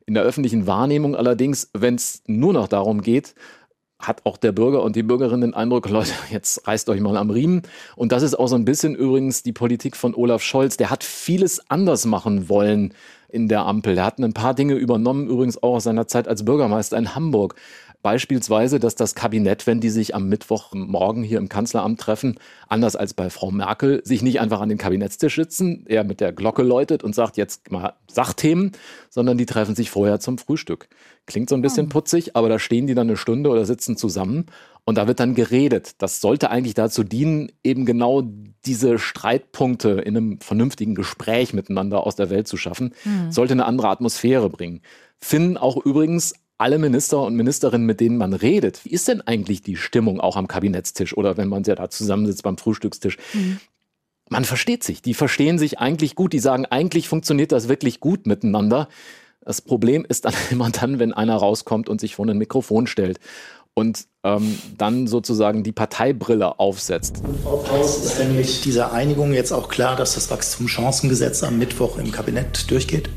In 0.06 0.16
der 0.16 0.24
öffentlichen 0.24 0.66
Wahrnehmung 0.66 1.16
allerdings, 1.16 1.70
wenn 1.74 1.96
es 1.96 2.24
nur 2.26 2.54
noch 2.54 2.68
darum 2.68 3.02
geht, 3.02 3.36
hat 4.00 4.26
auch 4.26 4.38
der 4.38 4.54
Bürger 4.54 4.82
und 4.82 4.96
die 4.96 5.04
Bürgerin 5.04 5.42
den 5.42 5.54
Eindruck, 5.54 5.90
Leute, 5.90 6.12
jetzt 6.32 6.66
reißt 6.68 6.90
euch 6.90 7.02
mal 7.02 7.18
am 7.18 7.30
Riemen. 7.30 7.64
Und 7.96 8.12
das 8.12 8.24
ist 8.24 8.34
auch 8.34 8.48
so 8.48 8.56
ein 8.56 8.66
bisschen 8.66 8.96
übrigens 8.96 9.44
die 9.44 9.52
Politik 9.52 9.98
von 9.98 10.16
Olaf 10.16 10.42
Scholz. 10.42 10.78
Der 10.78 10.90
hat 10.90 11.04
vieles 11.04 11.70
anders 11.70 12.06
machen 12.06 12.48
wollen 12.48 12.94
in 13.28 13.48
der 13.48 13.66
Ampel. 13.66 13.96
Der 13.96 14.06
hat 14.06 14.18
ein 14.20 14.34
paar 14.34 14.54
Dinge 14.54 14.76
übernommen, 14.76 15.28
übrigens 15.28 15.62
auch 15.62 15.76
aus 15.76 15.84
seiner 15.84 16.08
Zeit 16.08 16.28
als 16.28 16.46
Bürgermeister 16.46 16.98
in 16.98 17.14
Hamburg. 17.14 17.56
Beispielsweise, 18.02 18.80
dass 18.80 18.96
das 18.96 19.14
Kabinett, 19.14 19.68
wenn 19.68 19.82
die 19.82 19.90
sich 19.90 20.16
am 20.16 20.30
Mittwochmorgen 20.30 21.22
hier 21.22 21.38
im 21.38 21.50
Kanzleramt 21.50 22.00
treffen, 22.00 22.40
anders 22.70 22.96
als 22.96 23.14
bei 23.14 23.30
Frau 23.30 23.52
Merkel, 23.52 24.02
sich 24.06 24.22
nicht 24.22 24.40
einfach 24.40 24.62
an 24.62 24.70
den 24.70 24.78
Kabinettstisch 24.78 25.36
sitzen, 25.36 25.84
er 25.86 26.06
mit 26.06 26.22
der 26.22 26.32
Glocke 26.32 26.64
läutet 26.64 27.04
und 27.04 27.14
sagt 27.14 27.36
jetzt 27.36 27.72
mal 27.72 27.96
Sachthemen, 28.10 28.72
sondern 29.10 29.38
die 29.38 29.46
treffen 29.46 29.76
sich 29.76 29.90
vorher 29.90 30.22
zum 30.22 30.38
Frühstück. 30.38 30.88
Klingt 31.26 31.50
so 31.50 31.56
ein 31.56 31.62
bisschen 31.62 31.88
oh. 31.88 31.90
putzig, 31.90 32.38
aber 32.38 32.48
da 32.48 32.58
stehen 32.58 32.88
die 32.88 32.96
dann 32.96 33.08
eine 33.08 33.18
Stunde 33.18 33.50
oder 33.50 33.66
sitzen 33.66 33.98
zusammen 33.98 34.46
und 34.86 34.98
da 34.98 35.08
wird 35.08 35.20
dann 35.20 35.36
geredet. 35.36 35.96
Das 35.98 36.22
sollte 36.22 36.50
eigentlich 36.52 36.76
dazu 36.76 37.04
dienen, 37.04 37.52
eben 37.66 37.86
genau 37.86 38.24
diese 38.66 38.98
Streitpunkte 38.98 39.90
in 39.90 40.16
einem 40.16 40.40
vernünftigen 40.40 40.96
Gespräch 40.96 41.54
miteinander 41.54 42.08
aus 42.08 42.16
der 42.16 42.30
Welt 42.30 42.48
zu 42.48 42.56
schaffen. 42.56 42.94
Mhm. 43.04 43.32
Sollte 43.32 43.54
eine 43.54 43.66
andere 43.66 43.90
Atmosphäre 43.90 44.50
bringen. 44.50 44.82
Finden 45.20 45.58
auch 45.58 45.78
übrigens 45.86 46.34
alle 46.60 46.78
Minister 46.78 47.22
und 47.22 47.36
Ministerinnen, 47.36 47.88
mit 47.88 48.00
denen 48.00 48.18
man 48.18 48.34
redet, 48.34 48.84
wie 48.86 48.90
ist 48.90 49.08
denn 49.08 49.22
eigentlich 49.22 49.62
die 49.62 49.78
Stimmung 49.78 50.20
auch 50.20 50.36
am 50.36 50.48
Kabinettstisch 50.48 51.16
oder 51.16 51.38
wenn 51.38 51.48
man 51.48 51.64
ja 51.64 51.76
da 51.76 51.90
zusammensitzt 51.90 52.44
beim 52.44 52.58
Frühstückstisch? 52.58 53.18
Mhm. 53.34 53.60
Man 54.30 54.46
versteht 54.46 54.84
sich, 54.84 55.02
die 55.02 55.14
verstehen 55.14 55.58
sich 55.58 55.80
eigentlich 55.80 56.16
gut, 56.16 56.34
die 56.34 56.40
sagen, 56.40 56.66
eigentlich 56.66 57.08
funktioniert 57.08 57.52
das 57.52 57.70
wirklich 57.70 58.00
gut 58.00 58.28
miteinander. 58.28 58.90
Das 59.42 59.62
Problem 59.62 60.06
ist 60.08 60.26
dann 60.26 60.34
immer 60.52 60.70
dann, 60.70 61.00
wenn 61.00 61.14
einer 61.14 61.38
rauskommt 61.38 61.90
und 61.90 62.02
sich 62.02 62.16
vor 62.16 62.28
ein 62.28 62.38
Mikrofon 62.38 62.88
stellt 62.88 63.20
und 63.74 64.08
ähm, 64.26 64.60
dann 64.78 65.08
sozusagen 65.08 65.64
die 65.64 65.72
Parteibrille 65.72 66.60
aufsetzt. 66.60 67.24
Frau 67.44 67.58
Paus, 67.58 68.04
ist 68.04 68.20
denn 68.20 68.36
mit 68.36 68.66
dieser 68.66 68.92
Einigung 68.92 69.32
jetzt 69.32 69.54
auch 69.54 69.70
klar, 69.70 69.96
dass 69.96 70.16
das 70.16 70.30
Wachstumschancengesetz 70.30 71.42
am 71.44 71.58
Mittwoch 71.58 71.98
im 71.98 72.12
Kabinett 72.12 72.70
durchgeht? 72.70 73.10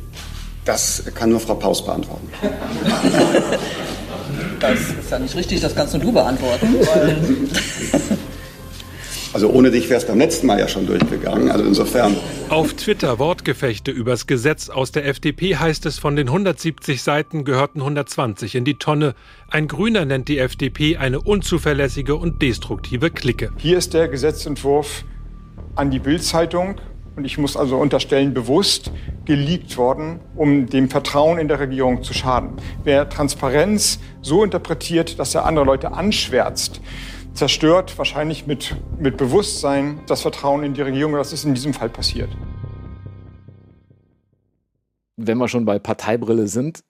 Das 0.65 1.03
kann 1.15 1.31
nur 1.31 1.41
Frau 1.41 1.55
Paus 1.55 1.85
beantworten. 1.85 2.29
Das 4.61 4.79
ist 4.79 5.11
ja 5.11 5.19
nicht 5.19 5.35
richtig, 5.35 5.61
das 5.61 5.75
kannst 5.75 5.93
nur 5.93 6.03
du 6.03 6.13
beantworten. 6.13 6.77
Also 9.35 9.49
ohne 9.49 9.71
dich 9.71 9.89
wäre 9.89 9.99
es 9.99 10.07
beim 10.07 10.19
letzten 10.19 10.47
Mal 10.47 10.59
ja 10.59 10.69
schon 10.69 10.87
durchgegangen. 10.87 11.51
Also 11.51 11.65
insofern. 11.65 12.17
Auf 12.51 12.75
Twitter 12.75 13.19
Wortgefechte 13.19 13.91
übers 13.91 14.27
Gesetz 14.27 14.69
aus 14.69 14.93
der 14.93 15.07
FDP 15.07 15.57
heißt 15.57 15.87
es, 15.87 15.99
von 15.99 16.17
den 16.17 16.29
170 16.29 17.03
Seiten 17.03 17.45
gehörten 17.45 17.81
120 17.81 18.55
in 18.57 18.67
die 18.67 18.75
Tonne. 18.75 19.15
Ein 19.49 19.69
Grüner 19.69 20.05
nennt 20.05 20.29
die 20.29 20.39
FDP 20.39 20.99
eine 20.99 21.21
unzuverlässige 21.23 22.15
und 22.17 22.43
destruktive 22.43 23.11
Clique. 23.11 23.53
Hier 23.57 23.79
ist 23.79 23.95
der 23.95 24.09
Gesetzentwurf 24.09 25.05
an 25.77 25.91
die 25.91 25.99
Bild-Zeitung 25.99 26.77
und 27.17 27.25
ich 27.25 27.39
muss 27.39 27.57
also 27.57 27.77
unterstellen, 27.77 28.33
bewusst 28.35 28.91
geleakt 29.25 29.77
worden, 29.77 30.21
um 30.35 30.67
dem 30.67 30.89
Vertrauen 30.89 31.39
in 31.39 31.49
der 31.49 31.61
Regierung 31.61 32.03
zu 32.03 32.15
schaden. 32.15 32.57
Wer 32.85 33.09
Transparenz 33.09 33.99
so 34.23 34.43
interpretiert, 34.45 35.19
dass 35.19 35.35
er 35.35 35.45
andere 35.45 35.65
Leute 35.65 35.93
anschwärzt, 35.93 36.81
zerstört 37.35 37.97
wahrscheinlich 37.99 38.47
mit, 38.47 38.77
mit 38.99 39.17
Bewusstsein 39.17 40.01
das 40.07 40.23
Vertrauen 40.23 40.63
in 40.63 40.75
die 40.75 40.83
Regierung. 40.83 41.15
Das 41.15 41.33
ist 41.33 41.45
in 41.45 41.55
diesem 41.55 41.75
Fall 41.75 41.89
passiert. 41.89 42.31
Wenn 45.17 45.39
wir 45.39 45.49
schon 45.49 45.65
bei 45.65 45.79
Parteibrille 45.79 46.49
sind, 46.49 46.83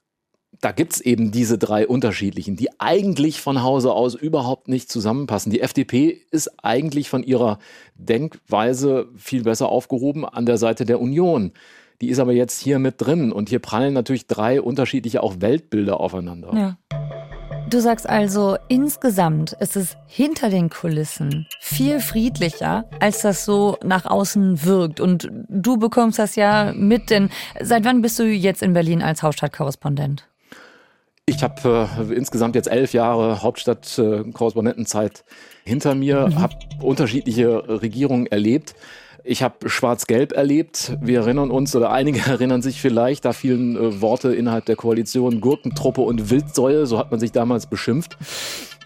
da 0.61 0.71
gibt 0.71 0.93
es 0.93 1.01
eben 1.01 1.33
diese 1.33 1.59
drei 1.59 1.87
unterschiedlichen, 1.87 2.57
die 2.57 2.69
eigentlich 2.79 3.41
von 3.41 3.63
Hause 3.63 3.93
aus 3.93 4.15
überhaupt 4.15 4.69
nicht 4.69 4.91
zusammenpassen. 4.91 5.51
Die 5.51 5.61
FDP 5.61 6.21
ist 6.31 6.51
eigentlich 6.63 7.09
von 7.09 7.25
ihrer 7.25 7.59
Denkweise 7.97 9.09
viel 9.17 9.43
besser 9.43 9.69
aufgehoben 9.69 10.25
an 10.25 10.47
der 10.47 10.59
Seite 10.59 10.85
der 10.85 11.01
Union. 11.01 11.53
Die 12.01 12.09
ist 12.09 12.19
aber 12.19 12.33
jetzt 12.33 12.61
hier 12.61 12.79
mit 12.79 12.95
drin 12.99 13.33
und 13.33 13.49
hier 13.49 13.61
prallen 13.61 13.95
natürlich 13.95 14.27
drei 14.27 14.61
unterschiedliche 14.61 15.23
auch 15.23 15.37
Weltbilder 15.41 16.01
aufeinander. 16.01 16.53
Ja. 16.55 16.79
Du 17.71 17.81
sagst 17.81 18.07
also, 18.09 18.59
insgesamt 18.69 19.53
ist 19.53 19.77
es 19.77 19.97
hinter 20.07 20.51
den 20.51 20.69
Kulissen 20.69 21.47
viel 21.61 22.01
friedlicher, 22.01 22.85
als 23.01 23.23
das 23.23 23.47
so 23.47 23.79
nach 23.83 24.05
außen 24.05 24.65
wirkt. 24.65 25.01
Und 25.01 25.31
du 25.49 25.79
bekommst 25.79 26.19
das 26.19 26.37
ja 26.37 26.73
mit, 26.77 27.09
denn 27.09 27.31
seit 27.61 27.85
wann 27.85 28.03
bist 28.03 28.19
du 28.19 28.25
jetzt 28.25 28.63
in 28.63 28.75
Berlin 28.75 29.01
als 29.01 29.23
Hauptstadtkorrespondent? 29.23 30.29
Ich 31.27 31.45
habe 31.45 31.89
äh, 32.11 32.15
insgesamt 32.15 32.57
jetzt 32.57 32.67
elf 32.67 32.95
Jahre 32.95 33.43
Hauptstadt-Korrespondentenzeit 33.43 35.21
äh, 35.21 35.69
hinter 35.69 35.95
mir, 35.95 36.27
mhm. 36.27 36.41
habe 36.41 36.57
unterschiedliche 36.81 37.69
Regierungen 37.81 38.27
erlebt. 38.27 38.75
Ich 39.23 39.45
habe 39.45 39.71
Schwarz-Gelb 39.71 40.33
erlebt. 40.33 40.97
Wir 41.01 41.21
erinnern 41.21 41.53
uns, 41.53 41.77
oder 41.77 41.93
einige 41.93 42.19
erinnern 42.29 42.61
sich 42.61 42.81
vielleicht, 42.81 43.25
da 43.25 43.33
fielen 43.33 43.77
äh, 43.77 44.01
Worte 44.01 44.35
innerhalb 44.35 44.65
der 44.65 44.75
Koalition 44.75 45.41
Gurkentruppe 45.41 46.01
und 46.01 46.29
Wildsäue, 46.29 46.87
so 46.87 46.99
hat 46.99 47.13
man 47.13 47.21
sich 47.21 47.31
damals 47.31 47.67
beschimpft. 47.67 48.19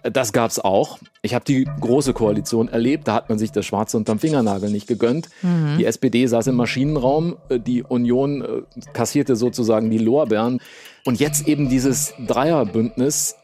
Das 0.03 0.33
gab's 0.35 0.59
auch. 0.59 0.99
Ich 1.23 1.35
habe 1.35 1.45
die 1.45 1.67
große 1.81 2.13
Koalition 2.13 2.69
erlebt, 2.69 3.09
da 3.09 3.15
hat 3.15 3.29
man 3.29 3.39
sich 3.39 3.51
das 3.51 3.65
Schwarze 3.65 3.97
unterm 3.97 4.19
Fingernagel 4.19 4.71
nicht 4.71 4.87
gegönnt. 4.87 5.31
Mhm. 5.41 5.79
Die 5.79 5.87
SPD 5.87 6.27
saß 6.27 6.49
im 6.49 6.57
Maschinenraum, 6.57 7.39
äh, 7.49 7.59
die 7.59 7.83
Union 7.83 8.43
äh, 8.43 8.47
kassierte 8.93 9.37
sozusagen 9.37 9.91
die 9.91 9.99
Lorbeeren. 9.99 10.61
Und 11.07 11.21
jetzt 11.21 11.47
eben 11.47 11.69
dieses 11.69 12.15
Dreierbündnis, 12.27 13.37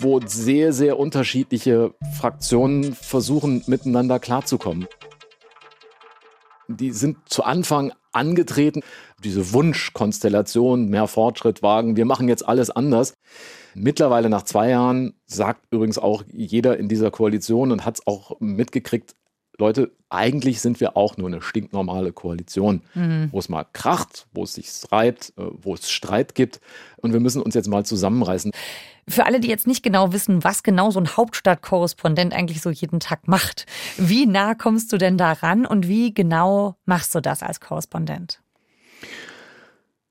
wo 0.00 0.20
sehr, 0.24 0.72
sehr 0.72 1.00
unterschiedliche 1.00 1.94
Fraktionen 2.16 2.94
versuchen, 2.94 3.64
miteinander 3.66 4.20
klarzukommen. 4.20 4.86
Die 6.68 6.92
sind 6.92 7.18
zu 7.28 7.42
Anfang 7.42 7.92
angetreten, 8.12 8.82
diese 9.24 9.52
Wunschkonstellation, 9.52 10.88
mehr 10.88 11.08
Fortschritt 11.08 11.60
wagen, 11.60 11.96
wir 11.96 12.04
machen 12.04 12.28
jetzt 12.28 12.46
alles 12.46 12.70
anders. 12.70 13.14
Mittlerweile 13.74 14.28
nach 14.28 14.42
zwei 14.42 14.70
Jahren 14.70 15.14
sagt 15.26 15.66
übrigens 15.72 15.98
auch 15.98 16.22
jeder 16.30 16.78
in 16.78 16.88
dieser 16.88 17.10
Koalition 17.10 17.72
und 17.72 17.84
hat 17.84 17.96
es 17.96 18.06
auch 18.06 18.38
mitgekriegt, 18.38 19.16
Leute, 19.58 19.92
eigentlich 20.08 20.60
sind 20.60 20.80
wir 20.80 20.96
auch 20.96 21.16
nur 21.16 21.28
eine 21.28 21.42
stinknormale 21.42 22.12
Koalition, 22.12 22.82
mhm. 22.94 23.28
wo 23.32 23.38
es 23.38 23.48
mal 23.48 23.64
kracht, 23.72 24.26
wo 24.32 24.44
es 24.44 24.54
sich 24.54 24.68
reibt, 24.90 25.32
äh, 25.36 25.42
wo 25.60 25.74
es 25.74 25.90
Streit 25.90 26.34
gibt. 26.34 26.60
Und 26.96 27.12
wir 27.12 27.20
müssen 27.20 27.42
uns 27.42 27.54
jetzt 27.54 27.68
mal 27.68 27.84
zusammenreißen. 27.84 28.52
Für 29.08 29.26
alle, 29.26 29.40
die 29.40 29.48
jetzt 29.48 29.66
nicht 29.66 29.82
genau 29.82 30.12
wissen, 30.12 30.44
was 30.44 30.62
genau 30.62 30.90
so 30.90 31.00
ein 31.00 31.16
Hauptstadtkorrespondent 31.16 32.32
eigentlich 32.34 32.62
so 32.62 32.70
jeden 32.70 33.00
Tag 33.00 33.26
macht, 33.26 33.66
wie 33.96 34.26
nah 34.26 34.54
kommst 34.54 34.92
du 34.92 34.98
denn 34.98 35.18
daran 35.18 35.66
und 35.66 35.88
wie 35.88 36.14
genau 36.14 36.76
machst 36.84 37.14
du 37.14 37.20
das 37.20 37.42
als 37.42 37.60
Korrespondent? 37.60 38.40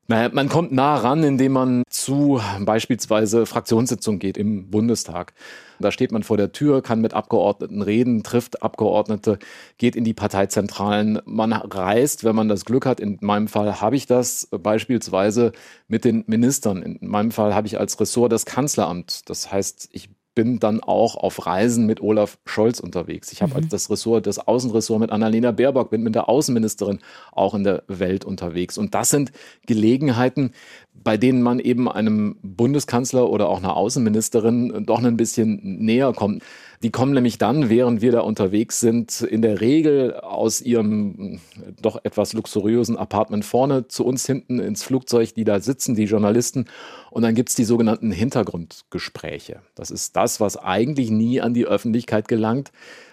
Naja, 0.07 0.29
man 0.33 0.50
kommt 0.50 0.74
nah 0.74 0.98
ran, 0.98 1.24
indem 1.24 1.53
man 1.53 1.83
zu 1.89 2.41
beispielsweise 2.60 3.45
Fraktionssitzungen 3.45 4.19
geht 4.19 4.38
im 4.38 4.69
Bundestag. 4.69 5.33
Da 5.81 5.91
steht 5.91 6.11
man 6.11 6.23
vor 6.23 6.38
der 6.38 6.51
Tür, 6.51 6.81
kann 6.81 7.01
mit 7.01 7.13
Abgeordneten 7.13 7.81
reden, 7.81 8.23
trifft 8.23 8.61
Abgeordnete, 8.63 9.39
geht 9.77 9.95
in 9.95 10.03
die 10.03 10.13
Parteizentralen. 10.13 11.19
Man 11.25 11.53
reist, 11.53 12.23
wenn 12.23 12.35
man 12.35 12.47
das 12.47 12.65
Glück 12.65 12.85
hat. 12.85 13.00
In 13.00 13.17
meinem 13.21 13.47
Fall 13.47 13.81
habe 13.81 13.95
ich 13.95 14.05
das 14.05 14.47
beispielsweise 14.51 15.51
mit 15.88 16.05
den 16.05 16.23
Ministern. 16.27 16.81
In 16.81 17.00
meinem 17.01 17.31
Fall 17.31 17.55
habe 17.55 17.67
ich 17.67 17.79
als 17.79 18.00
Ressort 18.00 18.31
das 18.31 18.45
Kanzleramt. 18.45 19.29
Das 19.29 19.51
heißt, 19.51 19.89
ich 19.91 20.09
bin 20.33 20.59
dann 20.59 20.79
auch 20.79 21.15
auf 21.15 21.45
Reisen 21.45 21.85
mit 21.85 22.01
Olaf 22.01 22.38
Scholz 22.45 22.79
unterwegs. 22.79 23.31
Ich 23.31 23.41
habe 23.41 23.51
mhm. 23.51 23.57
als 23.57 23.67
das 23.67 23.89
Ressort, 23.89 24.27
das 24.27 24.39
Außenressort 24.39 25.00
mit 25.00 25.11
Annalena 25.11 25.51
Baerbock, 25.51 25.89
bin 25.89 26.03
mit 26.03 26.15
der 26.15 26.29
Außenministerin 26.29 27.00
auch 27.31 27.53
in 27.53 27.63
der 27.63 27.83
Welt 27.88 28.23
unterwegs. 28.23 28.77
Und 28.77 28.95
das 28.95 29.09
sind 29.09 29.31
Gelegenheiten, 29.65 30.51
bei 30.93 31.17
denen 31.17 31.41
man 31.41 31.59
eben 31.59 31.89
einem 31.89 32.38
Bundeskanzler 32.41 33.29
oder 33.29 33.50
auch 33.50 33.57
einer 33.57 33.75
Außenministerin 33.75 34.85
doch 34.85 35.03
ein 35.03 35.17
bisschen 35.17 35.59
näher 35.79 36.13
kommt. 36.13 36.43
Die 36.83 36.89
kommen 36.89 37.13
nämlich 37.13 37.38
dann, 37.38 37.69
während 37.69 38.01
wir 38.01 38.11
da 38.11 38.21
unterwegs 38.21 38.79
sind, 38.79 39.21
in 39.21 39.43
der 39.43 39.61
Regel 39.61 40.15
aus 40.15 40.61
ihrem 40.61 41.39
doch 41.79 42.03
etwas 42.03 42.33
luxuriösen 42.33 42.97
Apartment 42.97 43.45
vorne 43.45 43.88
zu 43.88 44.03
uns 44.03 44.25
hinten 44.25 44.59
ins 44.59 44.81
Flugzeug, 44.81 45.35
die 45.35 45.43
da 45.43 45.59
sitzen, 45.59 45.93
die 45.93 46.05
Journalisten. 46.05 46.65
Und 47.11 47.21
dann 47.21 47.35
gibt's 47.35 47.53
die 47.53 47.65
sogenannten 47.65 48.11
Hintergrundgespräche. 48.11 49.61
Das 49.75 49.91
ist 49.91 50.15
das, 50.15 50.39
was 50.39 50.57
eigentlich 50.57 51.11
nie 51.11 51.39
an 51.39 51.53
die 51.53 51.65
Öffentlichkeit 51.65 52.27
gelangt, 52.27 52.71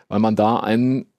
weil 0.09 0.21
man 0.21 0.35
da 0.35 0.61
einen, 0.61 1.13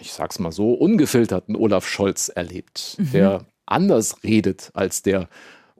ich 0.00 0.12
sag's 0.12 0.40
mal 0.40 0.52
so, 0.52 0.72
ungefilterten 0.72 1.54
Olaf 1.54 1.86
Scholz 1.86 2.28
erlebt, 2.28 2.96
mhm. 2.98 3.12
der 3.12 3.46
anders 3.64 4.24
redet 4.24 4.70
als 4.74 5.02
der 5.02 5.28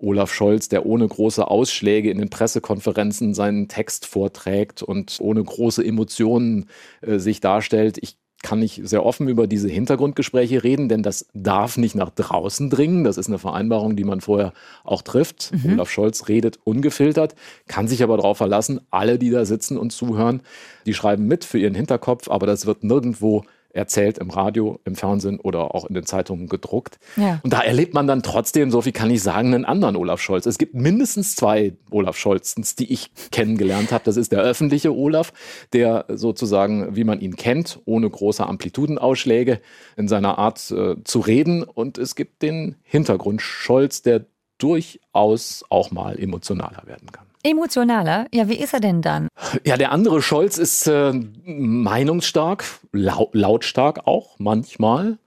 Olaf 0.03 0.33
Scholz, 0.33 0.69
der 0.69 0.85
ohne 0.85 1.07
große 1.07 1.47
Ausschläge 1.47 2.11
in 2.11 2.19
den 2.19 2.29
Pressekonferenzen 2.29 3.35
seinen 3.35 3.69
Text 3.69 4.07
vorträgt 4.07 4.83
und 4.83 5.19
ohne 5.21 5.43
große 5.43 5.85
Emotionen 5.85 6.67
äh, 7.01 7.19
sich 7.19 7.41
darstellt. 7.41 7.99
Ich 8.01 8.17
kann 8.43 8.59
nicht 8.59 8.81
sehr 8.85 9.07
offen 9.07 9.29
über 9.29 9.47
diese 9.47 9.69
Hintergrundgespräche 9.69 10.65
reden, 10.65 10.89
denn 10.89 11.03
das 11.03 11.27
darf 11.33 11.77
nicht 11.77 11.95
nach 11.95 12.11
draußen 12.11 12.69
dringen. 12.71 13.05
Das 13.05 13.17
ist 13.17 13.29
eine 13.29 13.39
Vereinbarung, 13.39 13.97
die 13.97 14.05
man 14.05 14.21
vorher 14.21 14.53
auch 14.85 15.03
trifft. 15.03 15.53
Mhm. 15.53 15.75
Olaf 15.75 15.91
Scholz 15.91 16.29
redet 16.29 16.59
ungefiltert, 16.65 17.35
kann 17.69 17.89
sich 17.89 18.03
aber 18.03 18.17
darauf 18.17 18.39
verlassen, 18.39 18.81
alle, 18.91 19.19
die 19.19 19.31
da 19.31 19.45
sitzen 19.45 19.79
und 19.79 19.93
zuhören, 19.93 20.43
die 20.87 20.95
schreiben 20.95 21.27
mit 21.27 21.45
für 21.45 21.59
ihren 21.59 21.75
Hinterkopf, 21.75 22.29
aber 22.29 22.47
das 22.47 22.67
wird 22.67 22.83
nirgendwo 22.83 23.45
erzählt 23.73 24.19
im 24.19 24.31
Radio, 24.31 24.81
im 24.85 24.95
Fernsehen 24.95 25.41
oder 25.41 25.75
auch 25.75 25.85
in 25.85 25.95
den 25.95 26.05
Zeitungen 26.05 26.49
gedruckt. 26.49 26.99
Ja. 27.17 27.41
Und 27.43 27.52
da 27.52 27.61
erlebt 27.61 27.95
man 27.95 28.07
dann 28.07 28.23
trotzdem, 28.23 28.71
so 28.71 28.83
viel 28.83 28.93
kann 28.93 29.11
ich 29.11 29.23
sagen, 29.23 29.55
einen 29.55 29.64
anderen 29.64 29.97
Olaf 29.97 30.21
Scholz. 30.21 30.47
Es 30.47 30.59
gibt 30.59 30.75
mindestens 30.75 31.37
zwei 31.37 31.75
Olaf 31.91 32.17
Scholzens, 32.17 32.76
die 32.76 32.93
ich 32.93 33.11
kennengelernt 33.31 33.93
habe. 33.93 34.05
Das 34.05 34.17
ist 34.17 34.33
der 34.33 34.41
öffentliche 34.41 34.95
Olaf, 34.95 35.33
der 35.73 36.05
sozusagen, 36.09 36.95
wie 36.97 37.05
man 37.05 37.21
ihn 37.21 37.37
kennt, 37.37 37.81
ohne 37.85 38.09
große 38.09 38.47
Amplitudenausschläge 38.47 39.61
in 39.97 40.09
seiner 40.09 40.38
Art 40.38 40.71
äh, 40.71 40.97
zu 41.05 41.21
reden. 41.21 41.62
Und 41.62 41.99
es 41.99 42.14
gibt 42.14 42.43
den 42.43 42.76
Hintergrund 42.83 43.43
Scholz, 43.43 44.02
der 44.02 44.26
durchaus 44.59 45.64
auch 45.71 45.91
mal 45.91 46.19
emotionaler 46.19 46.83
werden 46.87 47.11
kann. 47.11 47.26
Emotionaler? 47.43 48.27
Ja, 48.33 48.49
wie 48.49 48.57
ist 48.57 48.73
er 48.73 48.81
denn 48.81 49.03
dann? 49.03 49.29
Ja, 49.65 49.77
der 49.77 49.93
andere 49.93 50.23
Scholz 50.23 50.59
ist 50.59 50.87
äh, 50.87 51.13
meinungsstark, 51.45 52.65
lau 52.93 53.31
lautstark 53.33 54.07
auch 54.07 54.37
manchmal. 54.39 55.19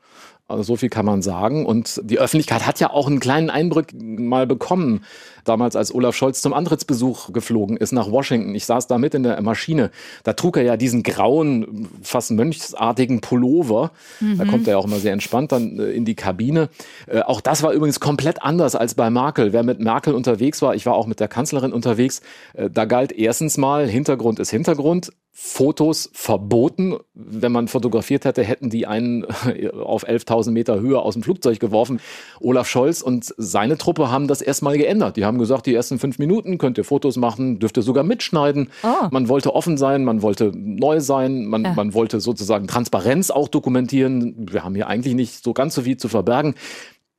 Also 0.48 0.62
so 0.62 0.76
viel 0.76 0.90
kann 0.90 1.06
man 1.06 1.24
sagen. 1.24 1.66
Und 1.66 2.02
die 2.04 2.20
Öffentlichkeit 2.20 2.68
hat 2.68 2.80
ja 2.80 2.92
auch 2.92 3.08
einen 3.08 3.20
kleinen 3.20 3.50
Einblick 3.50 3.94
mal 4.00 4.46
bekommen, 4.46 5.04
damals 5.44 5.76
als 5.76 5.94
Olaf 5.94 6.16
Scholz 6.16 6.42
zum 6.42 6.54
Antrittsbesuch 6.54 7.34
geflogen 7.34 7.78
ist 7.78 7.92
nach 7.94 8.12
Washington. 8.12 8.54
Ich 8.54 8.66
saß 8.66 8.86
da 8.86 9.00
mit 9.00 9.16
in 9.16 9.24
der 9.24 9.42
Maschine. 9.42 9.90
Da 10.24 10.34
trug 10.34 10.58
er 10.58 10.64
ja 10.64 10.78
diesen 10.78 11.02
grauen, 11.02 11.90
fast 12.04 12.30
mönchsartigen 12.30 13.22
Pullover. 13.22 13.92
Mhm. 14.20 14.38
Da 14.38 14.46
kommt 14.46 14.68
er 14.68 14.72
ja 14.72 14.78
auch 14.78 14.86
immer 14.86 15.00
sehr 15.00 15.14
entspannt 15.14 15.52
dann 15.52 15.80
äh, 15.80 15.92
in 15.92 16.06
die 16.06 16.16
Kabine. 16.16 16.70
Äh, 17.08 17.22
auch 17.22 17.42
das 17.42 17.64
war 17.64 17.72
übrigens 17.72 18.00
komplett 18.00 18.44
anders 18.44 18.76
als 18.76 18.94
bei 18.94 19.10
Merkel. 19.10 19.52
Wer 19.52 19.64
mit 19.64 19.80
Merkel 19.80 20.14
unterwegs 20.14 20.62
war, 20.62 20.76
ich 20.76 20.86
war 20.86 20.94
auch 20.94 21.08
mit 21.08 21.20
der 21.20 21.28
Kanzlerin 21.28 21.74
unterwegs, 21.74 22.22
äh, 22.54 22.70
da 22.70 22.86
galt 22.86 23.12
erstens 23.12 23.58
mal, 23.58 23.88
Hintergrund 23.88 24.40
ist 24.40 24.52
Hintergrund. 24.52 25.12
Fotos 25.38 26.10
verboten. 26.14 26.96
Wenn 27.14 27.52
man 27.52 27.68
fotografiert 27.68 28.24
hätte, 28.24 28.42
hätten 28.42 28.70
die 28.70 28.88
einen 28.88 29.26
auf 29.74 30.08
11.000 30.08 30.52
Meter 30.52 30.80
Höhe 30.80 30.98
aus 30.98 31.16
dem 31.16 31.24
Flugzeug 31.24 31.60
geworfen. 31.60 32.00
Olaf 32.40 32.70
Scholz 32.70 33.02
und 33.02 33.34
seine 33.36 33.78
Truppe 33.78 34.10
haben 34.10 34.30
das 34.30 34.42
erstmal 34.42 34.78
geändert. 34.78 35.18
Die 35.18 35.26
haben 35.26 35.38
gesagt, 35.38 35.66
die 35.66 35.76
ersten 35.76 36.00
fünf 36.00 36.20
Minuten 36.20 36.58
könnt 36.58 36.78
ihr 36.78 36.86
Fotos 36.86 37.18
machen, 37.18 37.60
dürft 37.60 37.76
ihr 37.76 37.84
sogar 37.84 38.06
mitschneiden. 38.06 38.70
Oh. 38.82 39.10
Man 39.12 39.28
wollte 39.28 39.54
offen 39.54 39.78
sein, 39.78 40.06
man 40.06 40.22
wollte 40.22 40.54
neu 40.56 41.02
sein, 41.02 41.48
man, 41.48 41.66
ja. 41.66 41.74
man 41.74 41.94
wollte 41.94 42.22
sozusagen 42.22 42.68
Transparenz 42.68 43.30
auch 43.30 43.50
dokumentieren. 43.50 44.48
Wir 44.50 44.64
haben 44.64 44.74
hier 44.74 44.88
eigentlich 44.88 45.16
nicht 45.16 45.44
so 45.44 45.54
ganz 45.54 45.76
so 45.76 45.82
viel 45.82 45.98
zu 45.98 46.08
verbergen. 46.08 46.56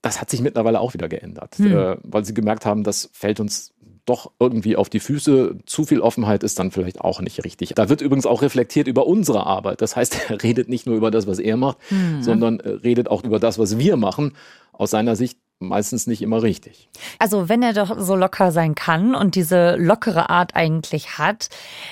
Das 0.01 0.23
hat 0.23 0.31
sich 0.31 0.41
mittlerweile 0.41 0.81
auch 0.81 0.95
wieder 0.95 1.11
geändert, 1.11 1.57
hm. 1.57 1.77
äh, 1.77 1.97
weil 2.03 2.25
sie 2.25 2.33
gemerkt 2.33 2.65
haben, 2.65 2.83
das 2.83 3.11
fällt 3.13 3.41
uns 3.41 3.75
doch 4.07 4.31
irgendwie 4.39 4.77
auf 4.77 4.89
die 4.89 5.01
Füße. 5.01 5.57
Zu 5.67 5.85
viel 5.85 6.01
Offenheit 6.01 6.43
ist 6.43 6.59
dann 6.59 6.71
vielleicht 6.71 7.01
auch 7.01 7.21
nicht 7.21 7.45
richtig. 7.45 7.75
Da 7.75 7.89
wird 7.89 8.01
übrigens 8.01 8.25
auch 8.25 8.41
reflektiert 8.41 8.89
über 8.89 9.07
unsere 9.07 9.45
Arbeit. 9.45 9.83
Das 9.83 9.97
heißt, 9.97 10.19
er 10.31 10.43
redet 10.43 10.69
nicht 10.69 10.87
nur 10.87 10.97
über 10.97 11.11
das, 11.11 11.27
was 11.27 11.39
er 11.39 11.57
macht, 11.57 11.79
mhm. 11.91 12.23
sondern 12.23 12.61
äh, 12.61 12.69
redet 12.71 13.09
auch 13.09 13.25
über 13.25 13.39
das, 13.39 13.59
was 13.59 13.79
wir 13.79 13.97
machen. 13.97 14.33
Aus 14.73 14.91
seiner 14.91 15.17
Sicht 15.17 15.39
meistens 15.59 16.07
nicht 16.07 16.23
immer 16.23 16.43
richtig. 16.43 16.89
Also 17.19 17.49
wenn 17.49 17.63
er 17.63 17.73
doch 17.73 17.99
so 17.99 18.15
locker 18.15 18.53
sein 18.53 18.75
kann 18.75 19.15
und 19.15 19.35
diese 19.35 19.77
lockere 19.77 20.31
Art 20.31 20.55
eigentlich 20.55 21.19
hat, 21.19 21.49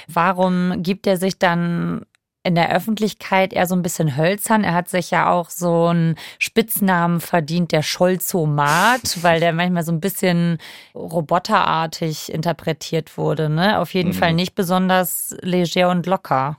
warum 0.06 0.82
gibt 0.82 1.06
er 1.06 1.16
sich 1.16 1.38
dann 1.38 2.02
in 2.44 2.54
der 2.54 2.70
Öffentlichkeit 2.70 3.54
eher 3.54 3.66
so 3.66 3.74
ein 3.74 3.82
bisschen 3.82 4.16
hölzern. 4.16 4.64
Er 4.64 4.74
hat 4.74 4.90
sich 4.90 5.10
ja 5.10 5.30
auch 5.30 5.48
so 5.48 5.86
einen 5.86 6.16
Spitznamen 6.38 7.20
verdient, 7.20 7.72
der 7.72 7.82
Scholzomat, 7.82 9.18
weil 9.22 9.40
der 9.40 9.52
manchmal 9.52 9.82
so 9.82 9.92
ein 9.92 10.00
bisschen 10.00 10.58
roboterartig 10.94 12.32
interpretiert 12.32 13.16
wurde. 13.16 13.48
Ne? 13.48 13.78
Auf 13.78 13.94
jeden 13.94 14.10
mhm. 14.10 14.14
Fall 14.14 14.32
nicht 14.34 14.54
besonders 14.54 15.34
leger 15.40 15.90
und 15.90 16.06
locker. 16.06 16.58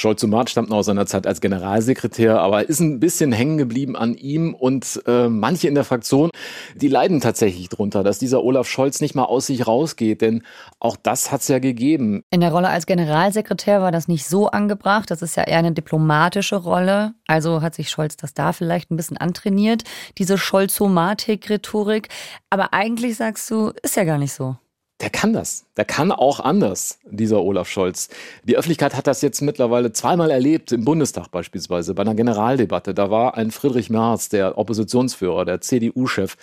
Scholz-Sumat 0.00 0.50
stammt 0.50 0.70
noch 0.70 0.78
aus 0.78 0.86
seiner 0.86 1.06
Zeit 1.06 1.26
als 1.26 1.40
Generalsekretär, 1.40 2.40
aber 2.40 2.68
ist 2.68 2.80
ein 2.80 3.00
bisschen 3.00 3.32
hängen 3.32 3.58
geblieben 3.58 3.96
an 3.96 4.14
ihm 4.14 4.54
und 4.54 5.02
äh, 5.06 5.28
manche 5.28 5.68
in 5.68 5.74
der 5.74 5.84
Fraktion, 5.84 6.30
die 6.74 6.88
leiden 6.88 7.20
tatsächlich 7.20 7.68
drunter, 7.68 8.02
dass 8.02 8.18
dieser 8.18 8.42
Olaf 8.42 8.66
Scholz 8.66 9.00
nicht 9.00 9.14
mal 9.14 9.24
aus 9.24 9.46
sich 9.46 9.66
rausgeht, 9.66 10.22
denn 10.22 10.42
auch 10.78 10.96
das 10.96 11.30
hat 11.30 11.42
es 11.42 11.48
ja 11.48 11.58
gegeben. 11.58 12.22
In 12.30 12.40
der 12.40 12.50
Rolle 12.50 12.70
als 12.70 12.86
Generalsekretär 12.86 13.82
war 13.82 13.92
das 13.92 14.08
nicht 14.08 14.26
so 14.26 14.48
angebracht, 14.48 15.10
das 15.10 15.22
ist 15.22 15.36
ja 15.36 15.44
eher 15.44 15.58
eine 15.58 15.72
diplomatische 15.72 16.56
Rolle, 16.56 17.12
also 17.26 17.60
hat 17.60 17.74
sich 17.74 17.90
Scholz 17.90 18.16
das 18.16 18.32
da 18.32 18.52
vielleicht 18.52 18.90
ein 18.90 18.96
bisschen 18.96 19.18
antrainiert, 19.18 19.82
diese 20.16 20.38
Scholzomatik-Rhetorik, 20.38 22.08
aber 22.48 22.72
eigentlich 22.72 23.16
sagst 23.16 23.50
du, 23.50 23.72
ist 23.82 23.96
ja 23.96 24.04
gar 24.04 24.18
nicht 24.18 24.32
so 24.32 24.56
der 25.00 25.10
kann 25.10 25.32
das. 25.32 25.64
Der 25.76 25.86
kann 25.86 26.12
auch 26.12 26.40
anders, 26.40 26.98
dieser 27.10 27.42
Olaf 27.42 27.68
Scholz. 27.68 28.10
Die 28.44 28.56
Öffentlichkeit 28.56 28.94
hat 28.94 29.06
das 29.06 29.22
jetzt 29.22 29.40
mittlerweile 29.40 29.92
zweimal 29.92 30.30
erlebt, 30.30 30.72
im 30.72 30.84
Bundestag 30.84 31.30
beispielsweise, 31.30 31.94
bei 31.94 32.02
einer 32.02 32.14
Generaldebatte. 32.14 32.92
Da 32.92 33.10
war 33.10 33.36
ein 33.36 33.50
Friedrich 33.50 33.88
Merz, 33.88 34.28
der 34.28 34.58
Oppositionsführer, 34.58 35.46
der 35.46 35.62
CDU-Chef, 35.62 36.36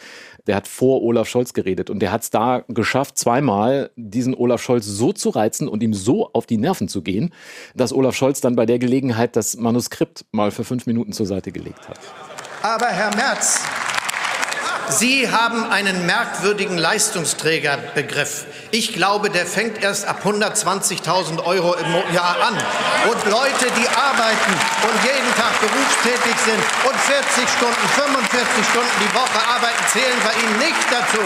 der 0.47 0.55
hat 0.55 0.67
vor 0.67 1.03
Olaf 1.03 1.27
Scholz 1.27 1.53
geredet. 1.53 1.89
Und 1.91 1.99
der 1.99 2.11
hat 2.11 2.23
es 2.23 2.31
da 2.31 2.63
geschafft, 2.67 3.17
zweimal 3.17 3.91
diesen 3.95 4.33
Olaf 4.33 4.61
Scholz 4.61 4.85
so 4.85 5.13
zu 5.13 5.29
reizen 5.29 5.67
und 5.67 5.83
ihm 5.83 5.93
so 5.93 6.31
auf 6.33 6.47
die 6.47 6.57
Nerven 6.57 6.87
zu 6.87 7.03
gehen, 7.03 7.33
dass 7.75 7.93
Olaf 7.93 8.15
Scholz 8.15 8.41
dann 8.41 8.55
bei 8.55 8.65
der 8.65 8.79
Gelegenheit 8.79 9.35
das 9.35 9.55
Manuskript 9.57 10.25
mal 10.31 10.49
für 10.49 10.63
fünf 10.63 10.87
Minuten 10.87 11.13
zur 11.13 11.27
Seite 11.27 11.51
gelegt 11.51 11.87
hat. 11.87 11.99
Aber 12.63 12.87
Herr 12.87 13.15
Merz, 13.15 13.61
Sie 14.89 15.29
haben 15.29 15.69
einen 15.69 16.05
merkwürdigen 16.05 16.77
Leistungsträgerbegriff. 16.77 18.45
Ich 18.71 18.93
glaube, 18.93 19.29
der 19.29 19.45
fängt 19.45 19.83
erst 19.83 20.07
ab 20.07 20.21
120.000 20.23 21.43
Euro 21.43 21.73
im 21.75 22.13
Jahr 22.13 22.37
an. 22.41 22.55
Und 23.09 23.25
Leute, 23.25 23.67
die 23.75 23.87
arbeiten 23.89 24.53
und 24.87 24.97
jeden 25.03 25.33
Tag 25.35 25.59
berufstätig 25.59 26.35
sind 26.45 26.63
und 26.87 26.95
40 26.95 27.49
Stunden, 27.49 27.87
45 27.95 28.65
Stunden 28.71 28.97
die 29.01 29.13
Woche 29.13 29.39
arbeiten, 29.53 29.83
zählen 29.91 30.19
bei 30.23 30.33
Ihnen 30.41 30.57
nicht 30.59 30.87
dazu. 30.89 31.23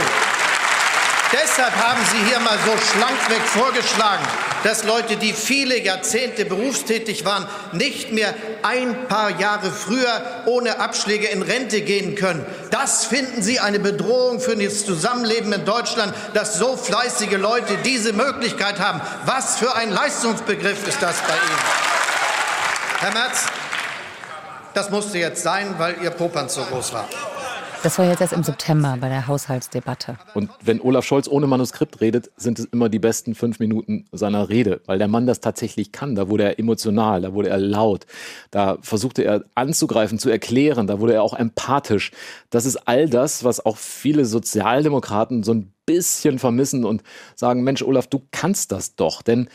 Deshalb 1.31 1.75
haben 1.77 2.01
Sie 2.11 2.17
hier 2.27 2.39
mal 2.39 2.57
so 2.65 2.73
schlankweg 2.91 3.41
vorgeschlagen, 3.47 4.25
dass 4.63 4.83
Leute, 4.83 5.17
die 5.17 5.33
viele 5.33 5.79
Jahrzehnte 5.79 6.45
berufstätig 6.45 7.25
waren, 7.25 7.47
nicht 7.71 8.11
mehr 8.11 8.33
ein 8.63 9.07
paar 9.07 9.39
Jahre 9.39 9.71
früher 9.71 10.43
ohne 10.45 10.79
Abschläge 10.79 11.27
in 11.27 11.41
Rente 11.41 11.81
gehen 11.81 12.15
können. 12.15 12.45
Das 12.69 13.05
finden 13.05 13.41
Sie 13.41 13.59
eine 13.59 13.79
Bedrohung 13.79 14.39
für 14.39 14.55
das 14.55 14.85
Zusammenleben 14.85 15.51
in 15.53 15.65
Deutschland, 15.65 16.13
dass 16.33 16.55
so 16.55 16.77
fleißige 16.77 17.37
Leute 17.37 17.77
diese 17.83 18.13
Möglichkeit 18.13 18.79
haben. 18.79 19.01
Was 19.25 19.57
für 19.57 19.75
ein 19.75 19.91
Leistungsbegriff 19.91 20.87
ist 20.87 21.01
das 21.01 21.17
bei 21.21 21.33
Ihnen? 21.33 21.61
Herr 22.99 23.13
Merz, 23.13 23.45
das 24.73 24.89
musste 24.89 25.17
jetzt 25.17 25.43
sein, 25.43 25.75
weil 25.77 25.95
Ihr 26.01 26.11
Popanz 26.11 26.55
so 26.55 26.63
groß 26.63 26.93
war. 26.93 27.07
Das 27.83 27.97
war 27.97 28.05
jetzt 28.05 28.21
erst 28.21 28.33
im 28.33 28.43
September 28.43 28.95
bei 29.01 29.09
der 29.09 29.27
Haushaltsdebatte. 29.27 30.17
Und 30.35 30.51
wenn 30.63 30.79
Olaf 30.81 31.03
Scholz 31.03 31.27
ohne 31.27 31.47
Manuskript 31.47 31.99
redet, 31.99 32.29
sind 32.37 32.59
es 32.59 32.65
immer 32.65 32.89
die 32.89 32.99
besten 32.99 33.33
fünf 33.33 33.57
Minuten 33.57 34.05
seiner 34.11 34.49
Rede, 34.49 34.81
weil 34.85 34.99
der 34.99 35.07
Mann 35.07 35.25
das 35.25 35.39
tatsächlich 35.39 35.91
kann. 35.91 36.13
Da 36.13 36.29
wurde 36.29 36.43
er 36.43 36.59
emotional, 36.59 37.21
da 37.21 37.33
wurde 37.33 37.49
er 37.49 37.57
laut, 37.57 38.05
da 38.51 38.77
versuchte 38.81 39.23
er 39.23 39.45
anzugreifen, 39.55 40.19
zu 40.19 40.29
erklären, 40.29 40.85
da 40.85 40.99
wurde 40.99 41.13
er 41.15 41.23
auch 41.23 41.33
empathisch. 41.33 42.11
Das 42.51 42.65
ist 42.65 42.87
all 42.87 43.09
das, 43.09 43.43
was 43.43 43.65
auch 43.65 43.77
viele 43.77 44.25
Sozialdemokraten 44.25 45.41
so 45.41 45.53
ein 45.53 45.73
bisschen 45.87 46.37
vermissen 46.37 46.85
und 46.85 47.01
sagen, 47.35 47.63
Mensch, 47.63 47.81
Olaf, 47.81 48.05
du 48.05 48.21
kannst 48.31 48.71
das 48.71 48.95
doch. 48.95 49.23
Denn 49.23 49.49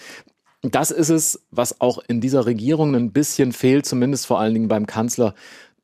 das 0.62 0.90
ist 0.90 1.10
es, 1.10 1.46
was 1.50 1.80
auch 1.80 1.98
in 2.08 2.20
dieser 2.20 2.46
Regierung 2.46 2.96
ein 2.96 3.12
bisschen 3.12 3.52
fehlt, 3.52 3.86
zumindest 3.86 4.26
vor 4.26 4.40
allen 4.40 4.54
Dingen 4.54 4.68
beim 4.68 4.86
Kanzler 4.86 5.34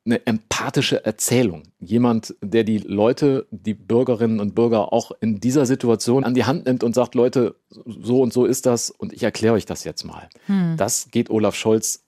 eine 0.05 0.25
empathische 0.25 1.05
Erzählung. 1.05 1.63
Jemand, 1.79 2.35
der 2.41 2.63
die 2.63 2.79
Leute, 2.79 3.47
die 3.51 3.73
Bürgerinnen 3.73 4.39
und 4.39 4.53
Bürger 4.53 4.91
auch 4.91 5.11
in 5.21 5.39
dieser 5.39 5.65
Situation 5.65 6.25
an 6.25 6.33
die 6.33 6.43
Hand 6.43 6.65
nimmt 6.65 6.83
und 6.83 6.93
sagt, 6.93 7.15
Leute, 7.15 7.55
so 7.69 8.21
und 8.21 8.33
so 8.33 8.45
ist 8.45 8.65
das 8.65 8.89
und 8.89 9.13
ich 9.13 9.23
erkläre 9.23 9.53
euch 9.53 9.65
das 9.65 9.85
jetzt 9.85 10.03
mal. 10.03 10.27
Hm. 10.47 10.75
Das 10.77 11.07
geht 11.09 11.29
Olaf 11.29 11.55
Scholz 11.55 12.03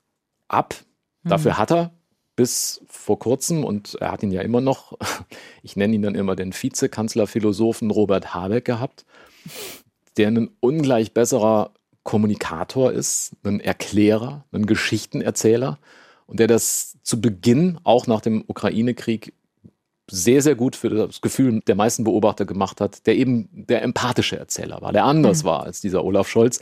ab. 0.50 0.76
Hm. 1.24 1.30
Dafür 1.30 1.58
hat 1.58 1.72
er 1.72 1.92
bis 2.36 2.82
vor 2.88 3.18
kurzem, 3.18 3.64
und 3.64 3.96
er 3.96 4.12
hat 4.12 4.24
ihn 4.24 4.32
ja 4.32 4.42
immer 4.42 4.60
noch, 4.60 4.98
ich 5.64 5.78
nenne 5.78 5.96
ihn 5.96 6.02
dann 6.02 6.16
immer 6.16 6.36
den 6.36 6.54
Vizekanzlerphilosophen 6.54 7.92
Robert 7.92 8.34
Habeck 8.34 8.66
gehabt, 8.66 9.06
der 10.18 10.28
ein 10.28 10.50
ungleich 10.60 11.14
besserer 11.14 11.72
Kommunikator 12.04 12.92
ist, 12.92 13.36
ein 13.44 13.62
Erklärer, 13.62 14.44
ein 14.52 14.66
Geschichtenerzähler 14.66 15.80
und 16.26 16.40
der 16.40 16.48
das 16.48 16.98
zu 17.04 17.22
Beginn, 17.22 17.80
auch 17.84 18.08
nach 18.08 18.22
dem 18.22 18.44
Ukraine-Krieg, 18.48 19.34
sehr, 20.10 20.42
sehr 20.42 20.56
gut 20.56 20.76
für 20.76 20.90
das 20.90 21.22
Gefühl 21.22 21.62
der 21.62 21.76
meisten 21.76 22.04
Beobachter 22.04 22.46
gemacht 22.46 22.80
hat, 22.80 23.08
der 23.08 23.16
eben 23.16 23.50
der 23.52 23.82
empathische 23.82 24.38
Erzähler 24.38 24.82
war, 24.82 24.94
der 24.94 25.06
anders 25.06 25.44
mhm. 25.44 25.48
war 25.48 25.64
als 25.64 25.82
dieser 25.82 26.04
Olaf 26.04 26.28
Scholz. 26.28 26.60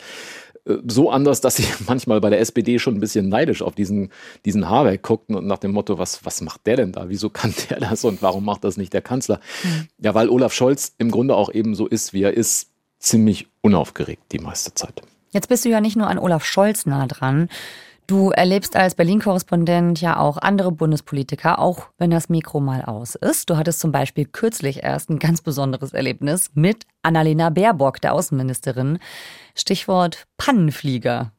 Äh, 0.65 0.77
so 0.87 1.09
anders, 1.11 1.41
dass 1.41 1.55
sie 1.55 1.65
manchmal 1.87 2.21
bei 2.21 2.29
der 2.29 2.39
SPD 2.39 2.79
schon 2.79 2.95
ein 2.95 2.99
bisschen 2.99 3.29
neidisch 3.29 3.61
auf 3.61 3.75
diesen, 3.75 4.11
diesen 4.45 4.69
Habeck 4.69 5.03
guckten 5.03 5.35
und 5.35 5.45
nach 5.45 5.59
dem 5.59 5.71
Motto, 5.71 5.97
was, 5.97 6.25
was 6.25 6.41
macht 6.41 6.65
der 6.65 6.77
denn 6.77 6.91
da? 6.91 7.09
Wieso 7.09 7.29
kann 7.29 7.53
der 7.69 7.79
das 7.79 8.03
und 8.05 8.21
warum 8.21 8.45
macht 8.45 8.63
das 8.63 8.77
nicht 8.77 8.93
der 8.93 9.01
Kanzler? 9.01 9.39
Mhm. 9.63 9.87
Ja, 9.99 10.13
weil 10.13 10.29
Olaf 10.29 10.53
Scholz 10.53 10.93
im 10.97 11.11
Grunde 11.11 11.35
auch 11.35 11.51
eben 11.53 11.75
so 11.75 11.87
ist, 11.87 12.13
wie 12.13 12.23
er 12.23 12.33
ist, 12.33 12.69
ziemlich 12.99 13.47
unaufgeregt 13.61 14.23
die 14.31 14.39
meiste 14.39 14.73
Zeit. 14.73 15.01
Jetzt 15.31 15.49
bist 15.49 15.65
du 15.65 15.69
ja 15.69 15.81
nicht 15.81 15.97
nur 15.97 16.07
an 16.07 16.17
Olaf 16.17 16.45
Scholz 16.45 16.85
nah 16.85 17.05
dran. 17.07 17.49
Du 18.05 18.31
erlebst 18.31 18.75
als 18.75 18.95
Berlin-Korrespondent 18.95 20.01
ja 20.01 20.17
auch 20.17 20.37
andere 20.37 20.73
Bundespolitiker, 20.73 21.59
auch 21.59 21.87
wenn 21.97 22.11
das 22.11 22.27
Mikro 22.27 22.59
mal 22.59 22.83
aus 22.83 23.15
ist. 23.15 23.49
Du 23.49 23.55
hattest 23.55 23.79
zum 23.79 23.93
Beispiel 23.93 24.25
kürzlich 24.25 24.83
erst 24.83 25.09
ein 25.09 25.19
ganz 25.19 25.41
besonderes 25.41 25.93
Erlebnis 25.93 26.51
mit 26.53 26.83
Annalena 27.01 27.49
Baerbock, 27.49 28.01
der 28.01 28.13
Außenministerin. 28.13 28.99
Stichwort 29.55 30.27
Pannenflieger. 30.37 31.31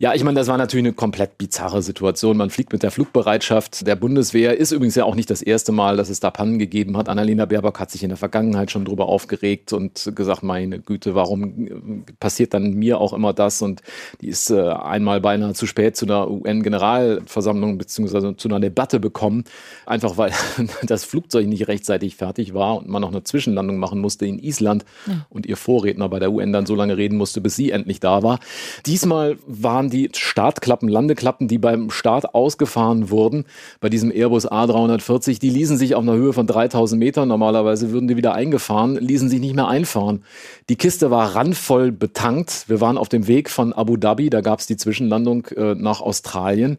Ja, 0.00 0.14
ich 0.14 0.22
meine, 0.22 0.38
das 0.38 0.46
war 0.46 0.56
natürlich 0.56 0.86
eine 0.86 0.92
komplett 0.92 1.38
bizarre 1.38 1.82
Situation. 1.82 2.36
Man 2.36 2.50
fliegt 2.50 2.72
mit 2.72 2.84
der 2.84 2.92
Flugbereitschaft 2.92 3.84
der 3.84 3.96
Bundeswehr. 3.96 4.56
Ist 4.56 4.70
übrigens 4.70 4.94
ja 4.94 5.04
auch 5.04 5.16
nicht 5.16 5.28
das 5.28 5.42
erste 5.42 5.72
Mal, 5.72 5.96
dass 5.96 6.08
es 6.08 6.20
da 6.20 6.30
Pannen 6.30 6.60
gegeben 6.60 6.96
hat. 6.96 7.08
Annalena 7.08 7.46
Baerbock 7.46 7.80
hat 7.80 7.90
sich 7.90 8.04
in 8.04 8.10
der 8.10 8.16
Vergangenheit 8.16 8.70
schon 8.70 8.84
drüber 8.84 9.06
aufgeregt 9.06 9.72
und 9.72 10.12
gesagt, 10.14 10.44
meine 10.44 10.78
Güte, 10.78 11.16
warum 11.16 12.04
passiert 12.20 12.54
dann 12.54 12.74
mir 12.74 13.00
auch 13.00 13.12
immer 13.12 13.32
das? 13.32 13.60
Und 13.60 13.82
die 14.20 14.28
ist 14.28 14.50
äh, 14.50 14.60
einmal 14.60 15.20
beinahe 15.20 15.54
zu 15.54 15.66
spät 15.66 15.96
zu 15.96 16.06
einer 16.06 16.30
UN-Generalversammlung 16.30 17.76
beziehungsweise 17.76 18.36
zu 18.36 18.46
einer 18.46 18.60
Debatte 18.60 19.00
bekommen. 19.00 19.42
Einfach 19.84 20.16
weil 20.16 20.30
das 20.84 21.04
Flugzeug 21.04 21.48
nicht 21.48 21.66
rechtzeitig 21.66 22.14
fertig 22.14 22.54
war 22.54 22.76
und 22.76 22.88
man 22.88 23.02
noch 23.02 23.10
eine 23.10 23.24
Zwischenlandung 23.24 23.78
machen 23.78 23.98
musste 23.98 24.26
in 24.26 24.38
Island 24.38 24.84
ja. 25.08 25.26
und 25.28 25.44
ihr 25.44 25.56
Vorredner 25.56 26.08
bei 26.08 26.20
der 26.20 26.30
UN 26.30 26.52
dann 26.52 26.66
so 26.66 26.76
lange 26.76 26.96
reden 26.96 27.18
musste, 27.18 27.40
bis 27.40 27.56
sie 27.56 27.72
endlich 27.72 27.98
da 27.98 28.22
war. 28.22 28.38
Diesmal 28.86 29.38
waren 29.48 29.87
waren 29.88 29.90
die 29.90 30.10
Startklappen, 30.14 30.88
Landeklappen, 30.88 31.48
die 31.48 31.58
beim 31.58 31.90
Start 31.90 32.34
ausgefahren 32.34 33.10
wurden, 33.10 33.44
bei 33.80 33.88
diesem 33.88 34.10
Airbus 34.10 34.50
A340, 34.50 35.40
die 35.40 35.50
ließen 35.50 35.78
sich 35.78 35.94
auf 35.94 36.02
einer 36.02 36.14
Höhe 36.14 36.32
von 36.32 36.46
3000 36.46 36.98
Metern, 36.98 37.28
normalerweise 37.28 37.90
würden 37.90 38.08
die 38.08 38.16
wieder 38.16 38.34
eingefahren, 38.34 38.96
ließen 38.96 39.28
sich 39.28 39.40
nicht 39.40 39.54
mehr 39.54 39.68
einfahren. 39.68 40.24
Die 40.68 40.76
Kiste 40.76 41.10
war 41.10 41.34
randvoll 41.34 41.92
betankt. 41.92 42.68
Wir 42.68 42.80
waren 42.80 42.98
auf 42.98 43.08
dem 43.08 43.26
Weg 43.26 43.50
von 43.50 43.72
Abu 43.72 43.96
Dhabi, 43.96 44.30
da 44.30 44.40
gab 44.40 44.60
es 44.60 44.66
die 44.66 44.76
Zwischenlandung 44.76 45.46
äh, 45.56 45.74
nach 45.74 46.00
Australien. 46.00 46.78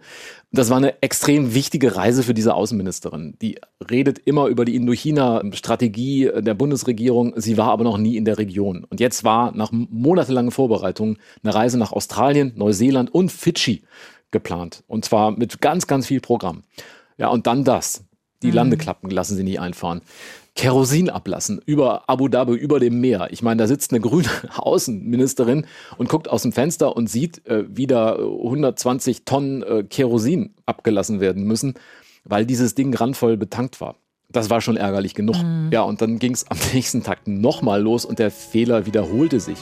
Das 0.51 0.71
war 0.71 0.77
eine 0.77 1.01
extrem 1.03 1.53
wichtige 1.53 1.95
Reise 1.95 2.23
für 2.23 2.33
diese 2.33 2.55
Außenministerin. 2.55 3.35
Die 3.39 3.59
redet 3.87 4.17
immer 4.17 4.47
über 4.47 4.65
die 4.65 4.75
Indochina-Strategie 4.75 6.31
der 6.37 6.55
Bundesregierung. 6.55 7.33
Sie 7.35 7.57
war 7.57 7.69
aber 7.69 7.83
noch 7.83 7.99
nie 7.99 8.17
in 8.17 8.25
der 8.25 8.39
Region. 8.39 8.83
Und 8.83 8.99
jetzt 8.99 9.23
war 9.23 9.51
nach 9.55 9.71
monatelangen 9.71 10.49
Vorbereitungen 10.49 11.17
eine 11.43 11.53
Reise 11.53 11.77
nach 11.77 11.91
Australien, 11.91 12.53
Neuseeland 12.55 13.13
und 13.13 13.31
Fidschi 13.31 13.83
geplant. 14.31 14.83
Und 14.87 15.05
zwar 15.05 15.31
mit 15.31 15.61
ganz, 15.61 15.85
ganz 15.85 16.07
viel 16.07 16.19
Programm. 16.19 16.63
Ja, 17.17 17.27
und 17.27 17.45
dann 17.45 17.63
das. 17.63 18.03
Die 18.41 18.47
mhm. 18.47 18.53
Landeklappen 18.53 19.11
lassen 19.11 19.35
sie 19.35 19.43
nicht 19.43 19.59
einfahren. 19.59 20.01
Kerosin 20.59 21.09
ablassen 21.09 21.61
über 21.65 22.09
Abu 22.09 22.27
Dhabi, 22.27 22.53
über 22.53 22.81
dem 22.81 22.99
Meer. 22.99 23.29
Ich 23.31 23.41
meine, 23.41 23.59
da 23.59 23.67
sitzt 23.67 23.93
eine 23.93 24.01
grüne 24.01 24.27
Außenministerin 24.57 25.65
und 25.97 26.09
guckt 26.09 26.29
aus 26.29 26.41
dem 26.41 26.51
Fenster 26.51 26.97
und 26.97 27.09
sieht, 27.09 27.47
äh, 27.47 27.63
wie 27.69 27.87
da 27.87 28.17
120 28.17 29.23
Tonnen 29.23 29.63
äh, 29.63 29.83
Kerosin 29.83 30.53
abgelassen 30.65 31.21
werden 31.21 31.45
müssen, 31.45 31.75
weil 32.25 32.45
dieses 32.45 32.75
Ding 32.75 32.93
randvoll 32.93 33.37
betankt 33.37 33.79
war. 33.79 33.95
Das 34.27 34.49
war 34.49 34.59
schon 34.59 34.75
ärgerlich 34.75 35.13
genug. 35.15 35.37
Mhm. 35.41 35.69
Ja, 35.71 35.83
und 35.83 36.01
dann 36.01 36.19
ging 36.19 36.33
es 36.33 36.45
am 36.51 36.57
nächsten 36.73 37.03
Tag 37.03 37.25
nochmal 37.25 37.81
los 37.81 38.03
und 38.03 38.19
der 38.19 38.29
Fehler 38.29 38.85
wiederholte 38.85 39.39
sich. 39.39 39.59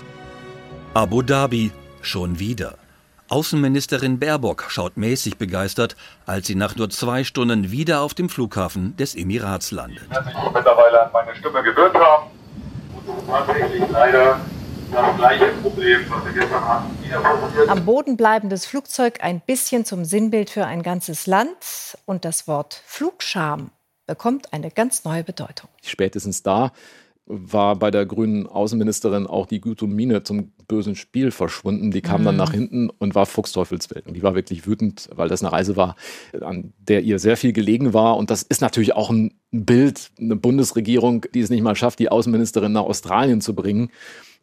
Abu 0.95 1.21
Dhabi, 1.21 1.69
schon 2.01 2.39
wieder. 2.39 2.75
Außenministerin 3.29 4.19
Baerbock 4.19 4.65
schaut 4.69 4.95
mäßig 4.95 5.37
begeistert, 5.37 5.95
als 6.25 6.47
sie 6.47 6.55
nach 6.55 6.75
nur 6.75 6.89
zwei 6.89 7.23
Stunden 7.25 7.71
wieder 7.71 8.01
auf 8.01 8.13
dem 8.13 8.29
Flughafen 8.29 8.95
des 8.95 9.15
Emirats 9.15 9.71
landet. 9.71 10.03
Sich 10.03 10.33
mittlerweile 10.53 11.05
an 11.05 11.11
meine 11.11 11.35
Stimme 11.35 11.61
gewöhnt 11.61 11.95
haben. 11.95 12.31
Und 13.05 13.27
tatsächlich 13.27 13.83
leider 13.91 14.39
das 14.91 15.17
gleiche 15.17 15.47
Problem, 15.61 16.05
was 16.09 16.25
wir 16.25 16.33
gestern 16.41 16.67
hatten, 16.67 17.03
wieder 17.03 17.19
passiert. 17.19 17.69
Am 17.69 17.85
Boden 17.85 18.15
bleibendes 18.15 18.65
Flugzeug 18.65 19.19
ein 19.21 19.41
bisschen 19.41 19.83
zum 19.83 20.05
Sinnbild 20.05 20.49
für 20.49 20.65
ein 20.65 20.81
ganzes 20.81 21.27
Land. 21.27 21.97
Und 22.05 22.23
das 22.23 22.47
Wort 22.47 22.81
Flugscham 22.85 23.71
bekommt 24.05 24.53
eine 24.53 24.71
ganz 24.71 25.03
neue 25.03 25.25
Bedeutung. 25.25 25.69
Spätestens 25.83 26.43
da 26.43 26.71
war 27.27 27.75
bei 27.75 27.91
der 27.91 28.05
grünen 28.05 28.47
Außenministerin 28.47 29.27
auch 29.27 29.45
die 29.45 29.59
gute 29.59 29.85
Miene 29.85 30.23
zum 30.23 30.51
bösen 30.67 30.95
Spiel 30.95 31.31
verschwunden. 31.31 31.91
Die 31.91 32.01
kam 32.01 32.21
mhm. 32.21 32.25
dann 32.25 32.35
nach 32.37 32.51
hinten 32.51 32.89
und 32.89 33.15
war 33.15 33.25
Fuchsteufelswild. 33.25 34.07
Und 34.07 34.13
die 34.13 34.23
war 34.23 34.33
wirklich 34.33 34.65
wütend, 34.65 35.09
weil 35.13 35.27
das 35.27 35.43
eine 35.43 35.51
Reise 35.51 35.75
war, 35.75 35.95
an 36.41 36.73
der 36.79 37.03
ihr 37.03 37.19
sehr 37.19 37.37
viel 37.37 37.53
gelegen 37.53 37.93
war. 37.93 38.17
Und 38.17 38.31
das 38.31 38.43
ist 38.43 38.61
natürlich 38.61 38.95
auch 38.95 39.09
ein 39.09 39.33
Bild, 39.51 40.11
eine 40.19 40.35
Bundesregierung, 40.35 41.25
die 41.33 41.41
es 41.41 41.49
nicht 41.49 41.61
mal 41.61 41.75
schafft, 41.75 41.99
die 41.99 42.09
Außenministerin 42.09 42.71
nach 42.71 42.83
Australien 42.83 43.41
zu 43.41 43.53
bringen 43.53 43.89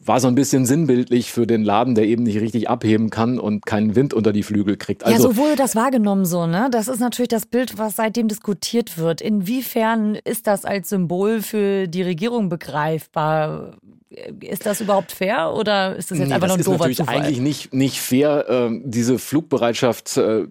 war 0.06 0.20
so 0.20 0.28
ein 0.28 0.34
bisschen 0.34 0.66
sinnbildlich 0.66 1.32
für 1.32 1.46
den 1.46 1.62
Laden, 1.62 1.94
der 1.94 2.04
eben 2.04 2.24
nicht 2.24 2.40
richtig 2.40 2.68
abheben 2.68 3.10
kann 3.10 3.38
und 3.38 3.66
keinen 3.66 3.96
Wind 3.96 4.14
unter 4.14 4.32
die 4.32 4.42
Flügel 4.42 4.76
kriegt. 4.76 5.04
Also, 5.04 5.28
ja, 5.28 5.34
so 5.34 5.36
wurde 5.36 5.56
das 5.56 5.76
wahrgenommen 5.76 6.24
so, 6.24 6.46
ne? 6.46 6.68
Das 6.70 6.88
ist 6.88 7.00
natürlich 7.00 7.28
das 7.28 7.46
Bild, 7.46 7.78
was 7.78 7.96
seitdem 7.96 8.28
diskutiert 8.28 8.98
wird. 8.98 9.20
Inwiefern 9.20 10.14
ist 10.14 10.46
das 10.46 10.64
als 10.64 10.88
Symbol 10.88 11.40
für 11.42 11.88
die 11.88 12.02
Regierung 12.02 12.48
begreifbar? 12.48 13.76
Ist 14.40 14.66
das 14.66 14.81
überhaupt 14.81 15.12
fair 15.12 15.53
oder 15.55 15.96
ist 15.96 16.11
das 16.11 16.18
jetzt 16.18 16.29
nee, 16.29 16.35
einfach 16.35 16.48
nur 16.48 16.57
ein 16.57 16.64
doofer 16.64 16.79
Das 16.85 16.90
ist 16.90 16.98
natürlich 17.00 17.24
eigentlich 17.24 17.40
nicht, 17.40 17.74
nicht 17.74 18.00
fair. 18.00 18.46
Ähm, 18.48 18.83
diese 18.85 19.18
Flugbereitschaft, 19.18 20.16
äh, 20.16 20.46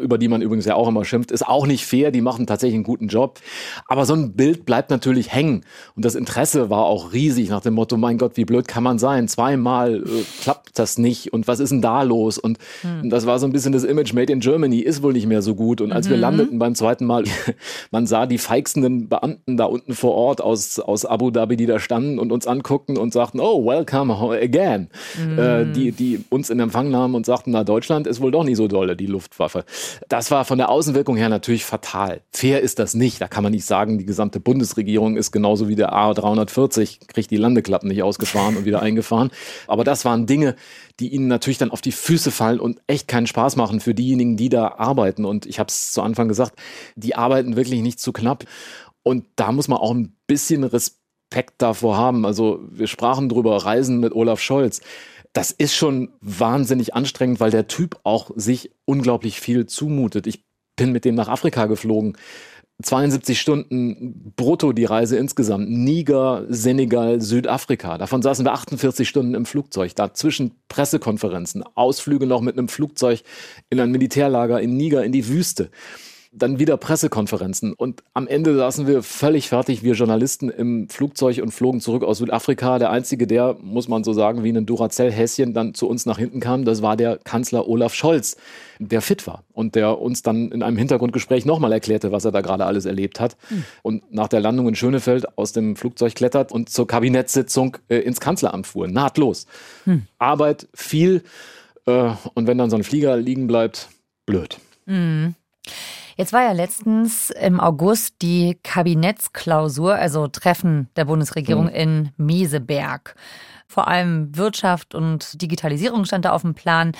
über 0.00 0.18
die 0.18 0.28
man 0.28 0.42
übrigens 0.42 0.64
ja 0.64 0.74
auch 0.74 0.88
immer 0.88 1.04
schimpft, 1.04 1.30
ist 1.30 1.46
auch 1.46 1.66
nicht 1.66 1.86
fair. 1.86 2.10
Die 2.10 2.20
machen 2.20 2.46
tatsächlich 2.46 2.74
einen 2.74 2.84
guten 2.84 3.08
Job. 3.08 3.40
Aber 3.86 4.04
so 4.04 4.14
ein 4.14 4.34
Bild 4.34 4.66
bleibt 4.66 4.90
natürlich 4.90 5.32
hängen. 5.32 5.64
Und 5.96 6.04
das 6.04 6.14
Interesse 6.14 6.70
war 6.70 6.84
auch 6.84 7.12
riesig 7.12 7.48
nach 7.48 7.60
dem 7.60 7.74
Motto, 7.74 7.96
mein 7.96 8.18
Gott, 8.18 8.36
wie 8.36 8.44
blöd 8.44 8.68
kann 8.68 8.82
man 8.82 8.98
sein? 8.98 9.28
Zweimal 9.28 10.02
äh, 10.02 10.24
klappt 10.42 10.78
das 10.78 10.98
nicht. 10.98 11.32
Und 11.32 11.48
was 11.48 11.60
ist 11.60 11.70
denn 11.70 11.82
da 11.82 12.02
los? 12.02 12.38
Und 12.38 12.58
hm. 12.82 13.10
das 13.10 13.26
war 13.26 13.38
so 13.38 13.46
ein 13.46 13.52
bisschen 13.52 13.72
das 13.72 13.84
Image 13.84 14.12
Made 14.12 14.32
in 14.32 14.40
Germany, 14.40 14.80
ist 14.80 15.02
wohl 15.02 15.12
nicht 15.12 15.26
mehr 15.26 15.42
so 15.42 15.54
gut. 15.54 15.80
Und 15.80 15.92
als 15.92 16.06
mhm. 16.06 16.10
wir 16.10 16.16
landeten 16.18 16.58
beim 16.58 16.74
zweiten 16.74 17.06
Mal, 17.06 17.24
man 17.90 18.06
sah 18.06 18.26
die 18.26 18.38
feigsten 18.38 19.08
Beamten 19.08 19.56
da 19.56 19.64
unten 19.64 19.94
vor 19.94 20.14
Ort 20.14 20.40
aus, 20.40 20.78
aus 20.78 21.04
Abu 21.04 21.30
Dhabi, 21.30 21.56
die 21.56 21.66
da 21.66 21.78
standen 21.78 22.18
und 22.18 22.32
uns 22.32 22.46
anguckten 22.46 22.97
und 22.98 23.12
sagten, 23.12 23.40
oh, 23.40 23.64
welcome 23.64 24.14
again. 24.40 24.88
Mm. 25.16 25.38
Äh, 25.38 25.72
die, 25.72 25.92
die 25.92 26.24
uns 26.28 26.50
in 26.50 26.60
Empfang 26.60 26.90
nahmen 26.90 27.14
und 27.14 27.26
sagten, 27.26 27.52
na, 27.52 27.64
Deutschland 27.64 28.06
ist 28.06 28.20
wohl 28.20 28.30
doch 28.30 28.44
nicht 28.44 28.56
so 28.56 28.68
dolle, 28.68 28.96
die 28.96 29.06
Luftwaffe. 29.06 29.64
Das 30.08 30.30
war 30.30 30.44
von 30.44 30.58
der 30.58 30.68
Außenwirkung 30.68 31.16
her 31.16 31.28
natürlich 31.28 31.64
fatal. 31.64 32.20
Fair 32.30 32.60
ist 32.60 32.78
das 32.78 32.94
nicht. 32.94 33.20
Da 33.20 33.28
kann 33.28 33.42
man 33.42 33.52
nicht 33.52 33.64
sagen, 33.64 33.98
die 33.98 34.06
gesamte 34.06 34.40
Bundesregierung 34.40 35.16
ist 35.16 35.32
genauso 35.32 35.68
wie 35.68 35.76
der 35.76 35.92
A340, 35.92 37.06
kriegt 37.06 37.30
die 37.30 37.36
Landeklappen 37.36 37.88
nicht 37.88 38.02
ausgefahren 38.02 38.56
und 38.56 38.64
wieder 38.64 38.82
eingefahren. 38.82 39.30
Aber 39.66 39.84
das 39.84 40.04
waren 40.04 40.26
Dinge, 40.26 40.56
die 41.00 41.08
ihnen 41.08 41.28
natürlich 41.28 41.58
dann 41.58 41.70
auf 41.70 41.80
die 41.80 41.92
Füße 41.92 42.30
fallen 42.30 42.60
und 42.60 42.80
echt 42.86 43.08
keinen 43.08 43.26
Spaß 43.26 43.56
machen 43.56 43.80
für 43.80 43.94
diejenigen, 43.94 44.36
die 44.36 44.48
da 44.48 44.74
arbeiten. 44.78 45.24
Und 45.24 45.46
ich 45.46 45.58
habe 45.58 45.68
es 45.68 45.92
zu 45.92 46.02
Anfang 46.02 46.28
gesagt, 46.28 46.58
die 46.96 47.14
arbeiten 47.14 47.56
wirklich 47.56 47.82
nicht 47.82 48.00
zu 48.00 48.12
knapp. 48.12 48.44
Und 49.02 49.24
da 49.36 49.52
muss 49.52 49.68
man 49.68 49.78
auch 49.78 49.94
ein 49.94 50.16
bisschen 50.26 50.64
Respekt 50.64 50.98
Respekt 51.30 51.60
davor 51.60 51.96
haben. 51.96 52.24
Also 52.24 52.60
wir 52.70 52.86
sprachen 52.86 53.28
drüber, 53.28 53.56
Reisen 53.56 54.00
mit 54.00 54.14
Olaf 54.14 54.40
Scholz. 54.40 54.80
Das 55.32 55.50
ist 55.50 55.74
schon 55.74 56.10
wahnsinnig 56.20 56.94
anstrengend, 56.94 57.38
weil 57.38 57.50
der 57.50 57.68
Typ 57.68 57.98
auch 58.02 58.30
sich 58.34 58.70
unglaublich 58.86 59.40
viel 59.40 59.66
zumutet. 59.66 60.26
Ich 60.26 60.44
bin 60.76 60.90
mit 60.90 61.04
dem 61.04 61.14
nach 61.14 61.28
Afrika 61.28 61.66
geflogen. 61.66 62.16
72 62.82 63.40
Stunden 63.40 64.32
brutto 64.36 64.72
die 64.72 64.84
Reise 64.84 65.18
insgesamt. 65.18 65.68
Niger, 65.68 66.46
Senegal, 66.48 67.20
Südafrika. 67.20 67.98
Davon 67.98 68.22
saßen 68.22 68.46
wir 68.46 68.52
48 68.52 69.06
Stunden 69.06 69.34
im 69.34 69.44
Flugzeug. 69.44 69.94
Dazwischen 69.96 70.52
Pressekonferenzen, 70.68 71.64
Ausflüge 71.74 72.26
noch 72.26 72.40
mit 72.40 72.56
einem 72.56 72.68
Flugzeug 72.68 73.22
in 73.68 73.80
ein 73.80 73.90
Militärlager 73.90 74.60
in 74.60 74.76
Niger 74.76 75.04
in 75.04 75.12
die 75.12 75.28
Wüste 75.28 75.70
dann 76.32 76.58
wieder 76.58 76.76
Pressekonferenzen. 76.76 77.72
Und 77.72 78.02
am 78.14 78.26
Ende 78.26 78.54
saßen 78.56 78.86
wir 78.86 79.02
völlig 79.02 79.48
fertig, 79.48 79.82
wir 79.82 79.94
Journalisten 79.94 80.50
im 80.50 80.88
Flugzeug 80.88 81.40
und 81.42 81.52
flogen 81.52 81.80
zurück 81.80 82.04
aus 82.04 82.18
Südafrika. 82.18 82.78
Der 82.78 82.90
einzige, 82.90 83.26
der, 83.26 83.56
muss 83.62 83.88
man 83.88 84.04
so 84.04 84.12
sagen, 84.12 84.44
wie 84.44 84.50
ein 84.50 84.66
Duracell-Häschen 84.66 85.54
dann 85.54 85.74
zu 85.74 85.88
uns 85.88 86.06
nach 86.06 86.18
hinten 86.18 86.40
kam, 86.40 86.64
das 86.64 86.82
war 86.82 86.96
der 86.96 87.18
Kanzler 87.18 87.68
Olaf 87.68 87.94
Scholz, 87.94 88.36
der 88.78 89.00
fit 89.00 89.26
war 89.26 89.44
und 89.52 89.74
der 89.74 90.00
uns 90.00 90.22
dann 90.22 90.52
in 90.52 90.62
einem 90.62 90.76
Hintergrundgespräch 90.76 91.44
nochmal 91.44 91.72
erklärte, 91.72 92.12
was 92.12 92.24
er 92.24 92.32
da 92.32 92.40
gerade 92.40 92.66
alles 92.66 92.84
erlebt 92.84 93.20
hat. 93.20 93.36
Mhm. 93.50 93.64
Und 93.82 94.12
nach 94.12 94.28
der 94.28 94.40
Landung 94.40 94.68
in 94.68 94.74
Schönefeld 94.74 95.38
aus 95.38 95.52
dem 95.52 95.76
Flugzeug 95.76 96.14
klettert 96.14 96.52
und 96.52 96.68
zur 96.68 96.86
Kabinettssitzung 96.86 97.78
äh, 97.88 97.98
ins 97.98 98.20
Kanzleramt 98.20 98.66
fuhr. 98.66 98.86
Nahtlos. 98.88 99.46
Mhm. 99.84 100.06
Arbeit 100.18 100.68
viel. 100.74 101.22
Äh, 101.86 102.10
und 102.34 102.46
wenn 102.46 102.58
dann 102.58 102.70
so 102.70 102.76
ein 102.76 102.84
Flieger 102.84 103.16
liegen 103.16 103.46
bleibt, 103.46 103.88
blöd. 104.26 104.58
Mhm. 104.86 105.34
Jetzt 106.18 106.32
war 106.32 106.42
ja 106.42 106.50
letztens 106.50 107.30
im 107.30 107.60
August 107.60 108.16
die 108.22 108.58
Kabinettsklausur, 108.64 109.94
also 109.94 110.26
Treffen 110.26 110.88
der 110.96 111.04
Bundesregierung 111.04 111.66
mhm. 111.66 111.74
in 111.74 112.10
Meseberg. 112.16 113.14
Vor 113.68 113.86
allem 113.86 114.36
Wirtschaft 114.36 114.96
und 114.96 115.40
Digitalisierung 115.40 116.04
stand 116.06 116.24
da 116.24 116.32
auf 116.32 116.42
dem 116.42 116.54
Plan. 116.54 116.90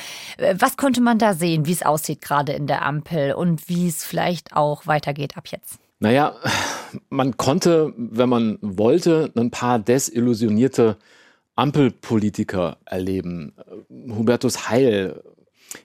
Was 0.54 0.76
konnte 0.76 1.00
man 1.00 1.18
da 1.18 1.34
sehen, 1.34 1.66
wie 1.66 1.72
es 1.72 1.82
aussieht 1.82 2.20
gerade 2.20 2.52
in 2.52 2.68
der 2.68 2.86
Ampel 2.86 3.32
und 3.32 3.68
wie 3.68 3.88
es 3.88 4.04
vielleicht 4.04 4.54
auch 4.54 4.86
weitergeht 4.86 5.36
ab 5.36 5.48
jetzt? 5.48 5.80
Naja, 5.98 6.36
man 7.08 7.36
konnte, 7.36 7.92
wenn 7.96 8.28
man 8.28 8.58
wollte, 8.62 9.32
ein 9.36 9.50
paar 9.50 9.80
desillusionierte 9.80 10.96
Ampelpolitiker 11.56 12.76
erleben. 12.84 13.52
Hubertus 13.90 14.70
Heil, 14.70 15.24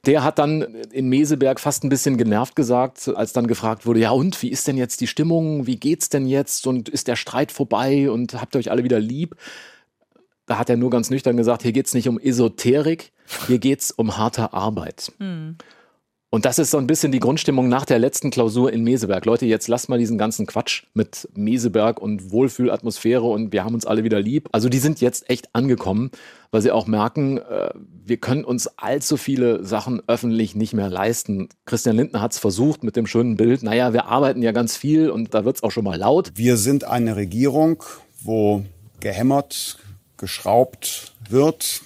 der 0.05 0.23
hat 0.23 0.39
dann 0.39 0.61
in 0.91 1.09
Meseberg 1.09 1.59
fast 1.59 1.83
ein 1.83 1.89
bisschen 1.89 2.17
genervt 2.17 2.55
gesagt, 2.55 3.09
als 3.09 3.33
dann 3.33 3.47
gefragt 3.47 3.85
wurde, 3.85 3.99
ja 3.99 4.11
und, 4.11 4.41
wie 4.41 4.49
ist 4.49 4.67
denn 4.67 4.77
jetzt 4.77 5.01
die 5.01 5.07
Stimmung, 5.07 5.67
wie 5.67 5.77
geht's 5.77 6.09
denn 6.09 6.25
jetzt 6.25 6.67
und 6.67 6.89
ist 6.89 7.07
der 7.07 7.15
Streit 7.15 7.51
vorbei 7.51 8.09
und 8.09 8.39
habt 8.39 8.55
ihr 8.55 8.59
euch 8.59 8.71
alle 8.71 8.83
wieder 8.83 8.99
lieb? 8.99 9.35
Da 10.45 10.57
hat 10.57 10.69
er 10.69 10.77
nur 10.77 10.89
ganz 10.89 11.09
nüchtern 11.09 11.37
gesagt, 11.37 11.63
hier 11.63 11.71
geht's 11.71 11.93
nicht 11.93 12.07
um 12.07 12.19
Esoterik, 12.19 13.11
hier 13.47 13.59
geht's 13.59 13.91
um 13.91 14.17
harte 14.17 14.53
Arbeit. 14.53 15.11
Hm. 15.19 15.57
Und 16.33 16.45
das 16.45 16.57
ist 16.57 16.71
so 16.71 16.79
ein 16.79 16.87
bisschen 16.87 17.11
die 17.11 17.19
Grundstimmung 17.19 17.69
nach 17.69 17.85
der 17.85 17.99
letzten 17.99 18.31
Klausur 18.31 18.73
in 18.73 18.83
Meseberg. 18.83 19.23
Leute, 19.23 19.45
jetzt 19.45 19.67
lasst 19.67 19.87
mal 19.87 19.99
diesen 19.99 20.17
ganzen 20.17 20.47
Quatsch 20.47 20.85
mit 20.95 21.29
Meseberg 21.35 22.01
und 22.01 22.31
Wohlfühlatmosphäre 22.31 23.21
und 23.21 23.53
wir 23.53 23.63
haben 23.63 23.75
uns 23.75 23.85
alle 23.85 24.03
wieder 24.03 24.19
lieb. 24.19 24.49
Also 24.51 24.67
die 24.67 24.79
sind 24.79 24.99
jetzt 24.99 25.29
echt 25.29 25.53
angekommen, 25.53 26.09
weil 26.49 26.63
sie 26.63 26.71
auch 26.71 26.87
merken, 26.87 27.37
äh, 27.37 27.69
wir 28.03 28.17
können 28.17 28.45
uns 28.45 28.65
allzu 28.79 29.15
viele 29.15 29.63
Sachen 29.63 30.01
öffentlich 30.07 30.55
nicht 30.55 30.73
mehr 30.73 30.89
leisten. 30.89 31.49
Christian 31.67 31.97
Lindner 31.97 32.21
hat 32.21 32.31
es 32.31 32.39
versucht 32.39 32.83
mit 32.83 32.95
dem 32.95 33.05
schönen 33.05 33.37
Bild. 33.37 33.61
Naja, 33.61 33.93
wir 33.93 34.05
arbeiten 34.05 34.41
ja 34.41 34.53
ganz 34.53 34.75
viel 34.75 35.11
und 35.11 35.35
da 35.35 35.45
wird 35.45 35.57
es 35.57 35.63
auch 35.63 35.69
schon 35.69 35.83
mal 35.83 35.99
laut. 35.99 36.31
Wir 36.33 36.57
sind 36.57 36.83
eine 36.83 37.15
Regierung, 37.15 37.83
wo 38.23 38.65
gehämmert, 39.01 39.77
geschraubt 40.17 41.13
wird 41.29 41.83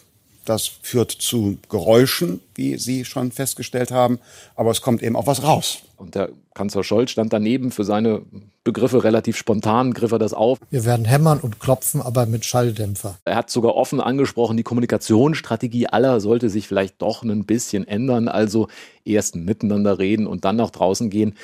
das 0.50 0.68
führt 0.68 1.12
zu 1.12 1.58
Geräuschen, 1.70 2.42
wie 2.56 2.78
Sie 2.78 3.06
schon 3.06 3.32
festgestellt 3.32 3.92
haben, 3.92 4.20
aber 4.56 4.72
es 4.72 4.82
kommt 4.82 5.04
eben 5.04 5.16
auch 5.16 5.28
was 5.28 5.44
raus. 5.44 5.80
Und 5.98 6.16
der 6.16 6.30
Kanzler 6.54 6.84
Scholz 6.84 7.12
stand 7.12 7.34
daneben 7.34 7.72
für 7.72 7.84
seine 7.84 8.22
Begriffe 8.64 9.04
relativ 9.04 9.38
spontan, 9.38 9.94
griff 9.94 10.12
er 10.12 10.20
das 10.20 10.34
auf. 10.34 10.60
Wir 10.70 10.86
werden 10.86 11.06
hämmern 11.06 11.40
und 11.40 11.60
klopfen, 11.60 12.02
aber 12.02 12.26
mit 12.26 12.46
Schalldämpfer. 12.46 13.18
Er 13.26 13.36
hat 13.36 13.50
sogar 13.50 13.76
offen 13.76 14.00
angesprochen, 14.00 14.58
die 14.58 14.64
Kommunikationsstrategie 14.64 15.88
aller 15.88 16.20
sollte 16.20 16.50
sich 16.50 16.68
vielleicht 16.68 17.02
doch 17.02 17.24
ein 17.24 17.46
bisschen 17.46 17.88
ändern. 17.88 18.28
Also 18.28 18.68
erst 19.06 19.36
miteinander 19.36 20.00
reden 20.00 20.28
und 20.28 20.46
dann 20.46 20.56
nach 20.56 20.70
draußen 20.70 21.10
gehen. 21.10 21.36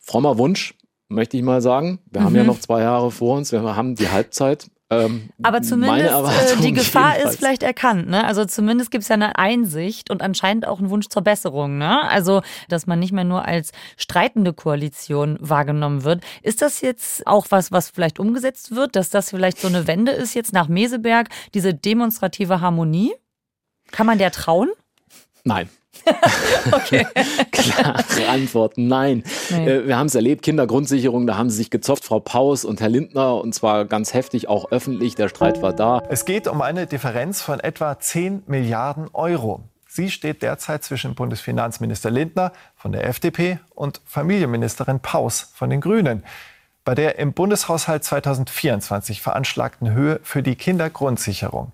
Frommer 0.00 0.38
Wunsch, 0.38 0.74
möchte 1.08 1.36
ich 1.36 1.42
mal 1.42 1.60
sagen. 1.60 1.98
Wir 2.10 2.22
mhm. 2.22 2.24
haben 2.24 2.34
ja 2.36 2.42
mhm. 2.42 2.48
noch 2.48 2.60
zwei 2.60 2.82
Jahre 2.82 3.10
vor 3.10 3.36
uns. 3.36 3.52
Wir 3.52 3.62
haben 3.62 3.94
die 3.94 4.08
Halbzeit. 4.08 4.70
Ähm, 4.92 5.30
Aber 5.42 5.62
zumindest 5.62 6.12
äh, 6.12 6.56
die 6.62 6.72
Gefahr 6.74 7.12
jedenfalls. 7.12 7.34
ist 7.34 7.38
vielleicht 7.38 7.62
erkannt. 7.62 8.08
Ne? 8.08 8.24
Also 8.26 8.44
zumindest 8.44 8.90
gibt 8.90 9.02
es 9.02 9.08
ja 9.08 9.14
eine 9.14 9.38
Einsicht 9.38 10.10
und 10.10 10.20
anscheinend 10.20 10.66
auch 10.66 10.80
einen 10.80 10.90
Wunsch 10.90 11.08
zur 11.08 11.22
Besserung. 11.22 11.78
Ne? 11.78 12.08
Also, 12.08 12.42
dass 12.68 12.88
man 12.88 12.98
nicht 12.98 13.12
mehr 13.12 13.24
nur 13.24 13.44
als 13.44 13.70
streitende 13.96 14.52
Koalition 14.52 15.38
wahrgenommen 15.40 16.02
wird. 16.02 16.24
Ist 16.42 16.60
das 16.60 16.80
jetzt 16.80 17.24
auch 17.26 17.46
was, 17.50 17.70
was 17.70 17.90
vielleicht 17.90 18.18
umgesetzt 18.18 18.74
wird, 18.74 18.96
dass 18.96 19.10
das 19.10 19.30
vielleicht 19.30 19.58
so 19.60 19.68
eine 19.68 19.86
Wende 19.86 20.10
ist 20.10 20.34
jetzt 20.34 20.52
nach 20.52 20.66
Meseberg, 20.66 21.28
diese 21.54 21.72
demonstrative 21.72 22.60
Harmonie? 22.60 23.14
Kann 23.92 24.06
man 24.06 24.18
der 24.18 24.32
trauen? 24.32 24.70
Nein. 25.44 25.68
okay. 26.72 27.06
Klare 27.50 28.28
Antwort, 28.28 28.74
nein. 28.76 29.24
Nee. 29.50 29.68
Äh, 29.68 29.86
wir 29.86 29.96
haben 29.98 30.06
es 30.06 30.14
erlebt, 30.14 30.42
Kindergrundsicherung, 30.42 31.26
da 31.26 31.36
haben 31.36 31.50
sie 31.50 31.56
sich 31.56 31.70
gezopft, 31.70 32.04
Frau 32.04 32.20
Paus 32.20 32.64
und 32.64 32.80
Herr 32.80 32.88
Lindner, 32.88 33.36
und 33.36 33.54
zwar 33.54 33.84
ganz 33.84 34.14
heftig, 34.14 34.48
auch 34.48 34.70
öffentlich, 34.70 35.14
der 35.14 35.28
Streit 35.28 35.62
war 35.62 35.72
da. 35.72 36.02
Es 36.08 36.24
geht 36.24 36.46
um 36.46 36.62
eine 36.62 36.86
Differenz 36.86 37.42
von 37.42 37.60
etwa 37.60 37.98
10 37.98 38.44
Milliarden 38.46 39.08
Euro. 39.12 39.64
Sie 39.88 40.10
steht 40.10 40.42
derzeit 40.42 40.84
zwischen 40.84 41.16
Bundesfinanzminister 41.16 42.10
Lindner 42.10 42.52
von 42.76 42.92
der 42.92 43.08
FDP 43.08 43.58
und 43.74 44.00
Familienministerin 44.04 45.00
Paus 45.00 45.50
von 45.54 45.68
den 45.68 45.80
Grünen. 45.80 46.22
Bei 46.84 46.94
der 46.94 47.18
im 47.18 47.32
Bundeshaushalt 47.32 48.04
2024 48.04 49.20
veranschlagten 49.20 49.92
Höhe 49.92 50.20
für 50.22 50.42
die 50.42 50.54
Kindergrundsicherung. 50.54 51.72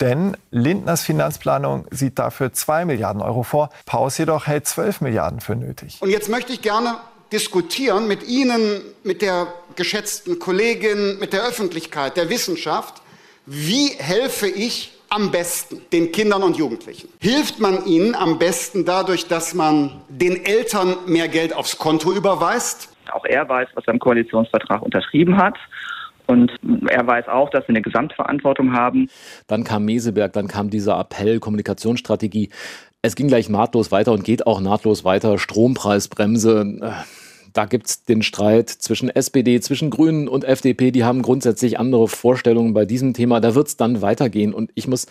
Denn 0.00 0.36
Lindners 0.50 1.02
Finanzplanung 1.02 1.86
sieht 1.90 2.18
dafür 2.18 2.52
2 2.52 2.84
Milliarden 2.84 3.20
Euro 3.20 3.42
vor. 3.42 3.70
Paus 3.84 4.16
jedoch 4.18 4.46
hält 4.46 4.66
12 4.66 5.00
Milliarden 5.00 5.40
für 5.40 5.56
nötig. 5.56 5.98
Und 6.00 6.10
jetzt 6.10 6.28
möchte 6.28 6.52
ich 6.52 6.62
gerne 6.62 6.96
diskutieren 7.32 8.06
mit 8.06 8.26
Ihnen, 8.26 8.80
mit 9.02 9.22
der 9.22 9.48
geschätzten 9.74 10.38
Kollegin, 10.38 11.18
mit 11.18 11.32
der 11.32 11.42
Öffentlichkeit, 11.42 12.16
der 12.16 12.30
Wissenschaft. 12.30 13.02
Wie 13.46 13.88
helfe 13.98 14.46
ich 14.46 14.92
am 15.08 15.30
besten 15.30 15.80
den 15.92 16.12
Kindern 16.12 16.42
und 16.42 16.56
Jugendlichen? 16.56 17.08
Hilft 17.18 17.60
man 17.60 17.86
ihnen 17.86 18.14
am 18.14 18.38
besten 18.38 18.84
dadurch, 18.84 19.26
dass 19.26 19.54
man 19.54 20.02
den 20.08 20.44
Eltern 20.44 20.96
mehr 21.06 21.28
Geld 21.28 21.54
aufs 21.54 21.78
Konto 21.78 22.12
überweist? 22.12 22.90
Auch 23.12 23.24
er 23.24 23.48
weiß, 23.48 23.68
was 23.74 23.86
er 23.86 23.94
im 23.94 24.00
Koalitionsvertrag 24.00 24.82
unterschrieben 24.82 25.38
hat. 25.38 25.56
Und 26.28 26.52
er 26.90 27.06
weiß 27.06 27.26
auch, 27.28 27.48
dass 27.48 27.66
wir 27.66 27.70
eine 27.70 27.82
Gesamtverantwortung 27.82 28.74
haben. 28.74 29.08
Dann 29.46 29.64
kam 29.64 29.86
Meseberg, 29.86 30.34
dann 30.34 30.46
kam 30.46 30.68
dieser 30.68 31.00
Appell, 31.00 31.40
Kommunikationsstrategie. 31.40 32.50
Es 33.00 33.16
ging 33.16 33.28
gleich 33.28 33.48
nahtlos 33.48 33.90
weiter 33.90 34.12
und 34.12 34.24
geht 34.24 34.46
auch 34.46 34.60
nahtlos 34.60 35.04
weiter. 35.04 35.38
Strompreisbremse. 35.38 36.94
Da 37.54 37.64
gibt 37.64 37.86
es 37.86 38.04
den 38.04 38.20
Streit 38.20 38.68
zwischen 38.68 39.08
SPD, 39.08 39.58
zwischen 39.60 39.88
Grünen 39.88 40.28
und 40.28 40.44
FDP. 40.44 40.90
Die 40.90 41.04
haben 41.04 41.22
grundsätzlich 41.22 41.78
andere 41.78 42.08
Vorstellungen 42.08 42.74
bei 42.74 42.84
diesem 42.84 43.14
Thema. 43.14 43.40
Da 43.40 43.54
wird 43.54 43.68
es 43.68 43.78
dann 43.78 44.02
weitergehen. 44.02 44.52
Und 44.52 44.70
ich 44.74 44.86
muss 44.86 45.06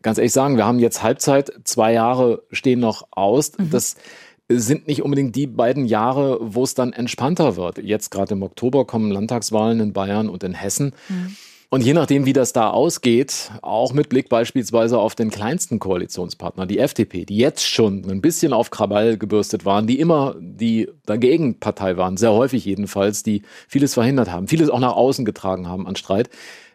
ganz 0.00 0.16
ehrlich 0.16 0.32
sagen, 0.32 0.56
wir 0.56 0.64
haben 0.64 0.78
jetzt 0.78 1.02
Halbzeit. 1.02 1.52
Zwei 1.64 1.92
Jahre 1.92 2.42
stehen 2.50 2.80
noch 2.80 3.08
aus. 3.10 3.52
Mhm. 3.58 3.68
Das 3.68 3.96
sind 4.48 4.86
nicht 4.86 5.02
unbedingt 5.02 5.34
die 5.36 5.46
beiden 5.46 5.86
Jahre, 5.86 6.38
wo 6.40 6.62
es 6.62 6.74
dann 6.74 6.92
entspannter 6.92 7.56
wird. 7.56 7.78
Jetzt 7.78 8.10
gerade 8.10 8.34
im 8.34 8.42
Oktober 8.42 8.84
kommen 8.84 9.10
Landtagswahlen 9.10 9.80
in 9.80 9.92
Bayern 9.92 10.28
und 10.28 10.44
in 10.44 10.54
Hessen. 10.54 10.92
Mhm. 11.08 11.36
Und 11.70 11.80
je 11.80 11.92
nachdem, 11.92 12.24
wie 12.24 12.32
das 12.32 12.52
da 12.52 12.70
ausgeht, 12.70 13.50
auch 13.60 13.92
mit 13.92 14.08
Blick 14.08 14.28
beispielsweise 14.28 14.96
auf 14.96 15.16
den 15.16 15.30
kleinsten 15.30 15.80
Koalitionspartner, 15.80 16.66
die 16.66 16.78
FDP, 16.78 17.24
die 17.24 17.36
jetzt 17.36 17.66
schon 17.66 18.08
ein 18.08 18.20
bisschen 18.20 18.52
auf 18.52 18.70
Krawall 18.70 19.18
gebürstet 19.18 19.64
waren, 19.64 19.88
die 19.88 19.98
immer 19.98 20.36
die 20.38 20.88
Dagegen-Partei 21.06 21.96
waren, 21.96 22.16
sehr 22.16 22.32
häufig 22.32 22.64
jedenfalls, 22.64 23.24
die 23.24 23.42
vieles 23.66 23.94
verhindert 23.94 24.30
haben, 24.30 24.46
vieles 24.46 24.70
auch 24.70 24.78
nach 24.78 24.94
außen 24.94 25.24
getragen 25.24 25.66
haben 25.66 25.88
an 25.88 25.96
Streit. 25.96 26.30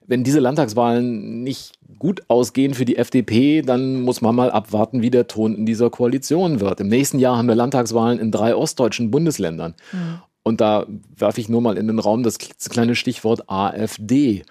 Wenn 0.10 0.24
diese 0.24 0.40
Landtagswahlen 0.40 1.44
nicht 1.44 1.74
gut 2.00 2.24
ausgehen 2.30 2.74
für 2.74 2.84
die 2.84 2.98
FDP, 2.98 3.62
dann 3.62 4.02
muss 4.02 4.22
man 4.22 4.36
mal 4.36 4.50
abwarten, 4.50 5.04
wie 5.04 5.12
der 5.12 5.28
Ton 5.28 5.54
in 5.54 5.68
dieser 5.68 5.92
Koalition 5.92 6.60
wird. 6.60 6.80
Im 6.80 6.88
nächsten 6.88 7.20
Jahr 7.20 7.38
haben 7.38 7.48
wir 7.48 7.54
Landtagswahlen 7.54 8.18
in 8.18 8.32
drei 8.32 8.56
ostdeutschen 8.56 9.12
Bundesländern. 9.12 9.76
Mhm. 9.92 10.22
Und 10.42 10.62
da 10.62 10.88
werfe 11.16 11.40
ich 11.40 11.48
nur 11.48 11.62
mal 11.62 11.78
in 11.78 11.86
den 11.86 12.00
Raum 12.00 12.24
das 12.24 12.40
kleine 12.40 12.96
Stichwort 12.96 13.52
AfD. 13.52 14.46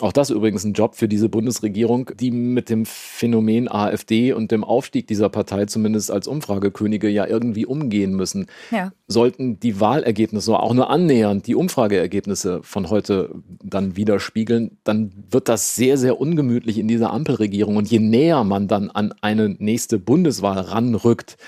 Auch 0.00 0.12
das 0.12 0.30
übrigens 0.30 0.62
ein 0.62 0.74
Job 0.74 0.94
für 0.94 1.08
diese 1.08 1.28
Bundesregierung, 1.28 2.12
die 2.14 2.30
mit 2.30 2.70
dem 2.70 2.86
Phänomen 2.86 3.68
AfD 3.68 4.32
und 4.32 4.52
dem 4.52 4.62
Aufstieg 4.62 5.08
dieser 5.08 5.28
Partei 5.28 5.64
zumindest 5.66 6.12
als 6.12 6.28
Umfragekönige 6.28 7.08
ja 7.08 7.26
irgendwie 7.26 7.66
umgehen 7.66 8.14
müssen. 8.14 8.46
Ja. 8.70 8.92
Sollten 9.08 9.58
die 9.58 9.80
Wahlergebnisse 9.80 10.56
auch 10.56 10.72
nur 10.72 10.88
annähernd 10.90 11.48
die 11.48 11.56
Umfrageergebnisse 11.56 12.60
von 12.62 12.90
heute 12.90 13.30
dann 13.60 13.96
widerspiegeln, 13.96 14.78
dann 14.84 15.10
wird 15.30 15.48
das 15.48 15.74
sehr, 15.74 15.98
sehr 15.98 16.20
ungemütlich 16.20 16.78
in 16.78 16.86
dieser 16.86 17.12
Ampelregierung. 17.12 17.74
Und 17.74 17.90
je 17.90 17.98
näher 17.98 18.44
man 18.44 18.68
dann 18.68 18.90
an 18.90 19.12
eine 19.20 19.48
nächste 19.58 19.98
Bundeswahl 19.98 20.60
ranrückt, 20.60 21.38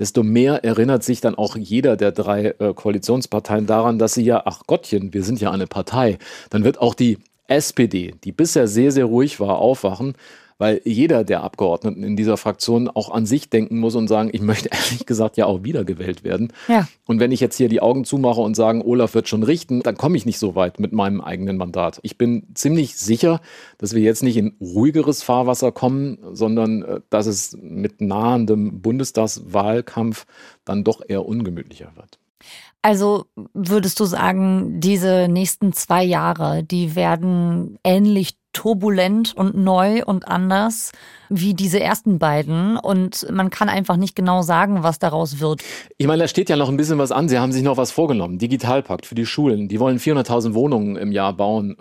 desto 0.00 0.24
mehr 0.24 0.64
erinnert 0.64 1.04
sich 1.04 1.20
dann 1.20 1.36
auch 1.36 1.54
jeder 1.54 1.96
der 1.96 2.10
drei 2.10 2.54
äh, 2.58 2.74
Koalitionsparteien 2.74 3.66
daran, 3.66 3.98
dass 3.98 4.14
sie 4.14 4.24
ja, 4.24 4.42
ach 4.46 4.62
Gottchen, 4.66 5.14
wir 5.14 5.22
sind 5.22 5.40
ja 5.40 5.52
eine 5.52 5.66
Partei. 5.66 6.18
Dann 6.48 6.64
wird 6.64 6.80
auch 6.80 6.94
die 6.94 7.18
SPD, 7.50 8.14
die 8.24 8.32
bisher 8.32 8.68
sehr, 8.68 8.92
sehr 8.92 9.06
ruhig 9.06 9.40
war, 9.40 9.58
aufwachen, 9.58 10.14
weil 10.60 10.82
jeder 10.84 11.24
der 11.24 11.42
Abgeordneten 11.42 12.04
in 12.04 12.16
dieser 12.16 12.36
Fraktion 12.36 12.86
auch 12.88 13.10
an 13.10 13.24
sich 13.24 13.48
denken 13.48 13.78
muss 13.78 13.94
und 13.94 14.08
sagen, 14.08 14.28
ich 14.30 14.42
möchte 14.42 14.68
ehrlich 14.72 15.06
gesagt 15.06 15.38
ja 15.38 15.46
auch 15.46 15.64
wiedergewählt 15.64 16.22
werden. 16.22 16.52
Ja. 16.68 16.86
Und 17.06 17.18
wenn 17.18 17.32
ich 17.32 17.40
jetzt 17.40 17.56
hier 17.56 17.70
die 17.70 17.80
Augen 17.80 18.04
zumache 18.04 18.42
und 18.42 18.54
sagen, 18.54 18.82
Olaf 18.82 19.14
wird 19.14 19.26
schon 19.26 19.42
richten, 19.42 19.80
dann 19.82 19.96
komme 19.96 20.18
ich 20.18 20.26
nicht 20.26 20.38
so 20.38 20.54
weit 20.54 20.78
mit 20.78 20.92
meinem 20.92 21.22
eigenen 21.22 21.56
Mandat. 21.56 21.98
Ich 22.02 22.18
bin 22.18 22.46
ziemlich 22.54 22.96
sicher, 22.96 23.40
dass 23.78 23.94
wir 23.94 24.02
jetzt 24.02 24.22
nicht 24.22 24.36
in 24.36 24.54
ruhigeres 24.60 25.22
Fahrwasser 25.22 25.72
kommen, 25.72 26.18
sondern 26.32 26.82
äh, 26.82 27.00
dass 27.08 27.26
es 27.26 27.56
mit 27.58 28.02
nahendem 28.02 28.82
Bundestagswahlkampf 28.82 30.26
dann 30.66 30.84
doch 30.84 31.00
eher 31.08 31.24
ungemütlicher 31.24 31.92
wird. 31.96 32.18
Also 32.82 33.26
würdest 33.52 34.00
du 34.00 34.04
sagen, 34.04 34.80
diese 34.80 35.28
nächsten 35.28 35.72
zwei 35.72 36.02
Jahre, 36.02 36.64
die 36.64 36.94
werden 36.96 37.78
ähnlich 37.84 38.36
turbulent 38.52 39.36
und 39.36 39.54
neu 39.54 40.02
und 40.04 40.26
anders 40.26 40.90
wie 41.28 41.54
diese 41.54 41.78
ersten 41.78 42.18
beiden 42.18 42.76
und 42.76 43.30
man 43.30 43.50
kann 43.50 43.68
einfach 43.68 43.96
nicht 43.96 44.16
genau 44.16 44.42
sagen, 44.42 44.82
was 44.82 44.98
daraus 44.98 45.38
wird. 45.38 45.62
Ich 45.98 46.06
meine, 46.06 46.22
da 46.22 46.28
steht 46.28 46.48
ja 46.48 46.56
noch 46.56 46.68
ein 46.68 46.76
bisschen 46.76 46.98
was 46.98 47.12
an. 47.12 47.28
Sie 47.28 47.38
haben 47.38 47.52
sich 47.52 47.62
noch 47.62 47.76
was 47.76 47.92
vorgenommen. 47.92 48.38
Digitalpakt 48.38 49.06
für 49.06 49.14
die 49.14 49.26
Schulen. 49.26 49.68
Die 49.68 49.78
wollen 49.78 49.98
400.000 49.98 50.54
Wohnungen 50.54 50.96
im 50.96 51.12
Jahr 51.12 51.32
bauen 51.32 51.76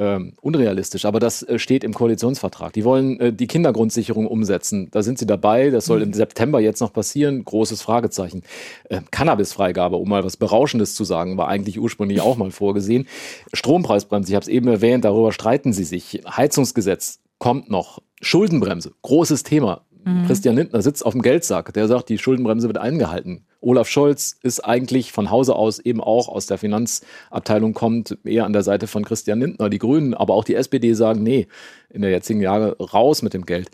ähm, 0.00 0.32
unrealistisch, 0.40 1.04
aber 1.04 1.20
das 1.20 1.42
äh, 1.42 1.58
steht 1.58 1.84
im 1.84 1.92
Koalitionsvertrag. 1.92 2.72
Die 2.72 2.84
wollen 2.84 3.20
äh, 3.20 3.32
die 3.34 3.46
Kindergrundsicherung 3.46 4.26
umsetzen. 4.26 4.88
Da 4.90 5.02
sind 5.02 5.18
sie 5.18 5.26
dabei. 5.26 5.68
Das 5.68 5.84
soll 5.84 6.00
im 6.00 6.14
September 6.14 6.58
jetzt 6.58 6.80
noch 6.80 6.92
passieren. 6.92 7.44
Großes 7.44 7.82
Fragezeichen. 7.82 8.42
Äh, 8.88 9.02
Cannabisfreigabe, 9.10 9.96
um 9.96 10.08
mal 10.08 10.24
was 10.24 10.38
Berauschendes 10.38 10.94
zu 10.94 11.04
sagen, 11.04 11.36
war 11.36 11.48
eigentlich 11.48 11.78
ursprünglich 11.78 12.22
auch 12.22 12.38
mal 12.38 12.50
vorgesehen. 12.50 13.06
Strompreisbremse, 13.52 14.32
ich 14.32 14.34
habe 14.34 14.44
es 14.44 14.48
eben 14.48 14.68
erwähnt, 14.68 15.04
darüber 15.04 15.32
streiten 15.32 15.74
sie 15.74 15.84
sich. 15.84 16.22
Heizungsgesetz 16.26 17.20
kommt 17.38 17.70
noch. 17.70 18.00
Schuldenbremse, 18.22 18.92
großes 19.02 19.42
Thema. 19.42 19.82
Mhm. 20.04 20.26
Christian 20.26 20.56
Lindner 20.56 20.82
sitzt 20.82 21.04
auf 21.04 21.12
dem 21.12 21.22
Geldsack. 21.22 21.72
Der 21.74 21.88
sagt, 21.88 22.08
die 22.08 22.18
Schuldenbremse 22.18 22.68
wird 22.68 22.78
eingehalten. 22.78 23.46
Olaf 23.60 23.88
Scholz 23.88 24.36
ist 24.42 24.60
eigentlich 24.60 25.12
von 25.12 25.30
Hause 25.30 25.54
aus 25.54 25.78
eben 25.78 26.00
auch 26.00 26.28
aus 26.28 26.46
der 26.46 26.58
Finanzabteilung 26.58 27.74
kommt, 27.74 28.16
eher 28.24 28.46
an 28.46 28.52
der 28.52 28.62
Seite 28.62 28.86
von 28.86 29.04
Christian 29.04 29.40
Lindner. 29.40 29.68
Die 29.68 29.78
Grünen, 29.78 30.14
aber 30.14 30.34
auch 30.34 30.44
die 30.44 30.54
SPD 30.54 30.94
sagen, 30.94 31.22
nee, 31.22 31.46
in 31.90 32.02
der 32.02 32.10
jetzigen 32.10 32.40
Jahre 32.40 32.76
raus 32.78 33.22
mit 33.22 33.34
dem 33.34 33.44
Geld. 33.44 33.70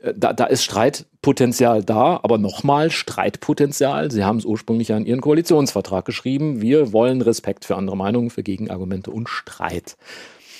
Äh, 0.00 0.14
da, 0.16 0.32
da 0.32 0.44
ist 0.44 0.64
Streitpotenzial 0.64 1.82
da, 1.82 2.20
aber 2.22 2.38
nochmal 2.38 2.90
Streitpotenzial. 2.90 4.10
Sie 4.10 4.24
haben 4.24 4.38
es 4.38 4.44
ursprünglich 4.44 4.88
ja 4.88 4.96
in 4.96 5.06
Ihren 5.06 5.20
Koalitionsvertrag 5.20 6.04
geschrieben. 6.04 6.60
Wir 6.60 6.92
wollen 6.92 7.22
Respekt 7.22 7.64
für 7.64 7.76
andere 7.76 7.96
Meinungen, 7.96 8.30
für 8.30 8.42
Gegenargumente 8.42 9.10
und 9.10 9.28
Streit. 9.28 9.96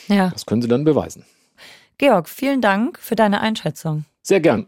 Ja. 0.09 0.31
Das 0.31 0.47
können 0.47 0.63
Sie 0.63 0.69
dann 0.69 0.85
beweisen. 0.85 1.25
Georg, 1.99 2.29
vielen 2.29 2.61
Dank 2.61 2.99
für 2.99 3.15
deine 3.15 3.41
Einschätzung. 3.41 4.05
Sehr 4.23 4.41
gern. 4.41 4.67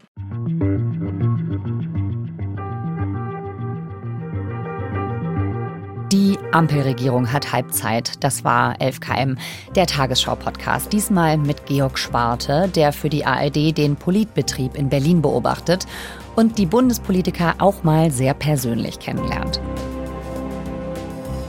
Die 6.11 6.37
Ampelregierung 6.51 7.33
hat 7.33 7.51
Halbzeit. 7.51 8.23
Das 8.23 8.43
war 8.43 8.75
11KM, 8.79 9.35
der 9.75 9.87
Tagesschau-Podcast. 9.87 10.93
Diesmal 10.93 11.37
mit 11.37 11.65
Georg 11.65 11.97
Schwarte, 11.97 12.69
der 12.75 12.93
für 12.93 13.09
die 13.09 13.25
ARD 13.25 13.75
den 13.75 13.95
Politbetrieb 13.95 14.75
in 14.75 14.89
Berlin 14.89 15.23
beobachtet 15.23 15.87
und 16.35 16.59
die 16.59 16.67
Bundespolitiker 16.67 17.55
auch 17.57 17.83
mal 17.83 18.11
sehr 18.11 18.35
persönlich 18.35 18.99
kennenlernt. 18.99 19.59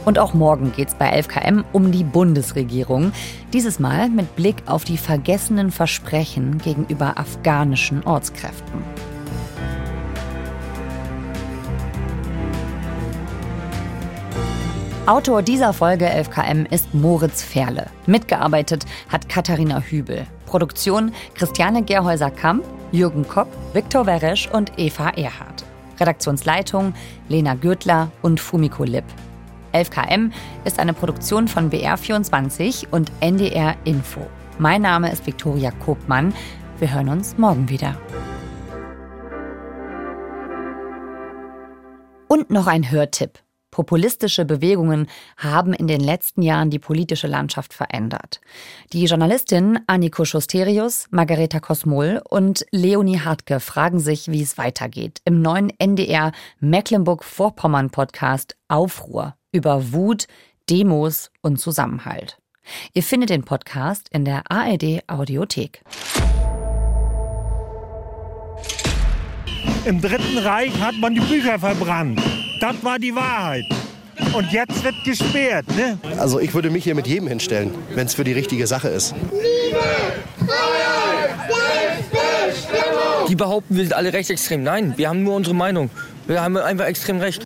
Und 0.05 0.19
auch 0.19 0.35
morgen 0.35 0.73
geht 0.73 0.89
es 0.89 0.95
bei 0.95 1.19
11KM 1.19 1.65
um 1.73 1.91
die 1.91 2.05
Bundesregierung. 2.05 3.13
Dieses 3.53 3.79
Mal 3.79 4.11
mit 4.11 4.37
Blick 4.37 4.57
auf 4.67 4.85
die 4.85 4.99
vergessenen 4.99 5.71
Versprechen 5.71 6.59
gegenüber 6.59 7.19
afghanischen 7.19 8.05
Ortskräften. 8.05 8.83
Autor 15.07 15.43
dieser 15.43 15.75
Folge 15.75 16.07
11KM 16.07 16.71
ist 16.73 16.95
Moritz 16.95 17.43
Ferle. 17.43 17.89
Mitgearbeitet 18.07 18.87
hat 19.11 19.29
Katharina 19.29 19.81
Hübel. 19.81 20.27
Produktion 20.47 21.13
Christiane 21.35 21.83
Gerhäuser-Kamp, 21.83 22.65
Jürgen 22.91 23.29
Kopp, 23.29 23.49
Viktor 23.75 24.07
Weresch 24.07 24.49
und 24.51 24.73
Eva 24.79 25.11
Erhardt. 25.11 25.65
Redaktionsleitung 26.01 26.95
Lena 27.29 27.55
Gürtler 27.55 28.11
und 28.23 28.41
Fumiko 28.41 28.85
Lipp. 28.85 29.05
11KM 29.75 30.31
ist 30.65 30.79
eine 30.79 30.95
Produktion 30.95 31.49
von 31.49 31.71
BR24 31.71 32.91
und 32.91 33.11
NDR 33.21 33.75
Info. 33.85 34.21
Mein 34.59 34.83
Name 34.83 35.11
ist 35.11 35.27
Viktoria 35.27 35.73
Kopmann. 35.73 36.33
Wir 36.79 36.95
hören 36.95 37.09
uns 37.09 37.37
morgen 37.37 37.69
wieder. 37.69 37.99
Und 42.29 42.51
noch 42.51 42.69
ein 42.69 42.91
Hörtipp. 42.91 43.41
Populistische 43.73 44.45
Bewegungen 44.45 45.09
haben 45.37 45.73
in 45.73 45.89
den 45.89 46.01
letzten 46.01 46.43
Jahren 46.43 46.71
die 46.71 46.79
politische 46.79 47.27
Landschaft 47.27 47.75
verändert. 47.75 48.41
Die 48.93 49.05
Journalistin 49.07 49.81
Anniko 49.89 50.25
Schusterius, 50.25 51.09
Margareta 51.11 51.59
Kosmol 51.59 52.23
und 52.31 52.65
Leonie 52.71 53.19
Hartke 53.19 53.59
fragen 53.59 53.99
sich, 53.99 54.31
wie 54.31 54.43
es 54.43 54.59
weitergeht 54.59 55.21
im 55.25 55.43
neuen 55.43 55.73
NDR 55.81 56.31
Mecklenburg-Vorpommern 56.61 57.91
Podcast 57.91 58.57
Aufruhr 58.69 59.35
über 59.55 59.93
Wut, 59.93 60.27
Demos 60.69 61.31
und 61.41 61.59
Zusammenhalt. 61.59 62.39
Ihr 62.93 63.03
findet 63.03 63.31
den 63.31 63.45
Podcast 63.45 64.09
in 64.11 64.25
der 64.25 64.43
ARD 64.51 65.03
Audiothek. 65.07 65.83
Im 69.85 70.01
Dritten 70.01 70.39
Reich 70.39 70.73
hat 70.81 70.97
man 70.97 71.15
die 71.15 71.21
Bücher 71.21 71.59
verbrannt. 71.59 72.21
Das 72.61 72.83
war 72.83 72.99
die 72.99 73.15
Wahrheit. 73.15 73.67
Und 74.33 74.51
jetzt 74.51 74.83
wird 74.83 74.95
gesperrt. 75.05 75.67
Ne? 75.77 75.99
Also 76.19 76.41
ich 76.41 76.55
würde 76.55 76.71
mich 76.71 76.85
hier 76.85 76.95
mit 76.95 77.07
jedem 77.07 77.29
hinstellen, 77.29 77.75
wenn 77.95 78.07
es 78.07 78.15
für 78.15 78.25
die 78.25 78.33
richtige 78.33 78.67
Sache 78.67 78.89
ist. 78.89 79.15
Liebe, 79.31 79.79
Freiheit, 80.39 81.31
Selbstbestimmung! 82.11 83.29
Die 83.29 83.37
behaupten, 83.37 83.77
wir 83.77 83.85
sind 83.85 83.93
alle 83.93 84.13
rechtsextrem. 84.13 84.63
Nein, 84.63 84.95
wir 84.97 85.09
haben 85.09 85.23
nur 85.23 85.35
unsere 85.35 85.55
Meinung. 85.55 85.91
Wir 86.27 86.43
haben 86.43 86.57
einfach 86.57 86.87
extrem 86.87 87.19
recht. 87.19 87.45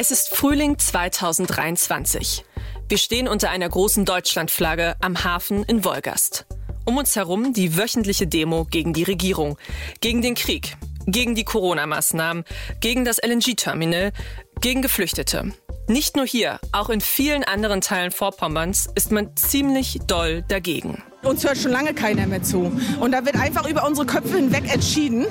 Es 0.00 0.12
ist 0.12 0.28
Frühling 0.28 0.78
2023. 0.78 2.44
Wir 2.88 2.98
stehen 2.98 3.26
unter 3.26 3.50
einer 3.50 3.68
großen 3.68 4.04
Deutschlandflagge 4.04 4.94
am 5.00 5.24
Hafen 5.24 5.64
in 5.64 5.84
Wolgast. 5.84 6.46
Um 6.84 6.98
uns 6.98 7.16
herum 7.16 7.52
die 7.52 7.76
wöchentliche 7.76 8.28
Demo 8.28 8.64
gegen 8.64 8.92
die 8.92 9.02
Regierung, 9.02 9.58
gegen 10.00 10.22
den 10.22 10.36
Krieg, 10.36 10.76
gegen 11.08 11.34
die 11.34 11.42
Corona-Maßnahmen, 11.42 12.44
gegen 12.78 13.04
das 13.04 13.18
LNG-Terminal, 13.18 14.12
gegen 14.60 14.82
Geflüchtete. 14.82 15.52
Nicht 15.88 16.14
nur 16.14 16.26
hier, 16.26 16.60
auch 16.70 16.90
in 16.90 17.00
vielen 17.00 17.42
anderen 17.42 17.80
Teilen 17.80 18.12
Vorpommerns 18.12 18.88
ist 18.94 19.10
man 19.10 19.34
ziemlich 19.34 19.98
doll 20.06 20.44
dagegen. 20.46 21.02
Uns 21.24 21.42
hört 21.42 21.58
schon 21.58 21.72
lange 21.72 21.92
keiner 21.92 22.28
mehr 22.28 22.44
zu. 22.44 22.70
Und 23.00 23.10
da 23.10 23.26
wird 23.26 23.34
einfach 23.34 23.68
über 23.68 23.84
unsere 23.84 24.06
Köpfe 24.06 24.36
hinweg 24.36 24.72
entschieden. 24.72 25.26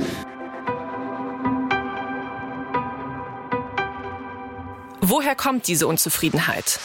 Woher 5.10 5.36
kommt 5.36 5.70
diese 5.70 5.88
Unzufriedenheit? 5.88 6.82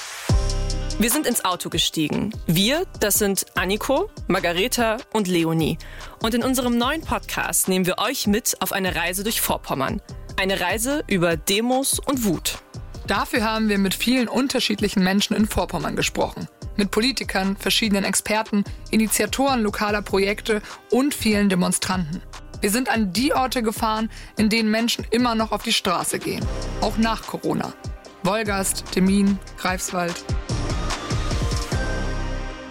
Wir 1.01 1.11
sind 1.11 1.27
ins 1.27 1.45
Auto 1.45 1.71
gestiegen. 1.71 2.33
Wir, 2.47 2.87
das 3.01 3.15
sind 3.15 3.47
Anniko, 3.57 4.11
Margareta 4.29 4.99
und 5.13 5.27
Leonie. 5.27 5.77
Und 6.23 6.33
in 6.33 6.45
unserem 6.45 6.79
neuen 6.79 7.01
Podcast 7.01 7.67
nehmen 7.67 7.85
wir 7.85 7.99
euch 7.99 8.29
mit 8.29 8.55
auf 8.61 8.71
eine 8.71 8.95
Reise 8.95 9.25
durch 9.25 9.41
Vorpommern. 9.41 10.01
Eine 10.37 10.61
Reise 10.61 11.03
über 11.09 11.37
Demos 11.37 11.99
und 11.99 12.25
Wut. 12.25 12.59
Dafür 13.09 13.43
haben 13.43 13.69
wir 13.69 13.79
mit 13.79 13.93
vielen 13.93 14.29
unterschiedlichen 14.29 15.03
Menschen 15.03 15.35
in 15.35 15.49
Vorpommern 15.49 15.97
gesprochen. 15.97 16.47
Mit 16.77 16.93
Politikern, 16.93 17.57
verschiedenen 17.57 18.05
Experten, 18.05 18.63
Initiatoren 18.93 19.63
lokaler 19.63 20.03
Projekte 20.03 20.63
und 20.93 21.13
vielen 21.13 21.49
Demonstranten. 21.49 22.23
Wir 22.61 22.71
sind 22.71 22.89
an 22.89 23.13
die 23.13 23.35
Orte 23.35 23.65
gefahren, 23.65 24.13
in 24.37 24.49
denen 24.49 24.71
Menschen 24.71 25.05
immer 25.11 25.35
noch 25.35 25.51
auf 25.51 25.65
die 25.65 25.73
Straße 25.73 26.21
gehen. 26.21 26.47
Auch 26.81 26.99
nach 26.99 27.27
Corona. 27.27 27.75
Wolgast, 28.25 28.85
Demin, 28.95 29.39
Greifswald. 29.59 30.15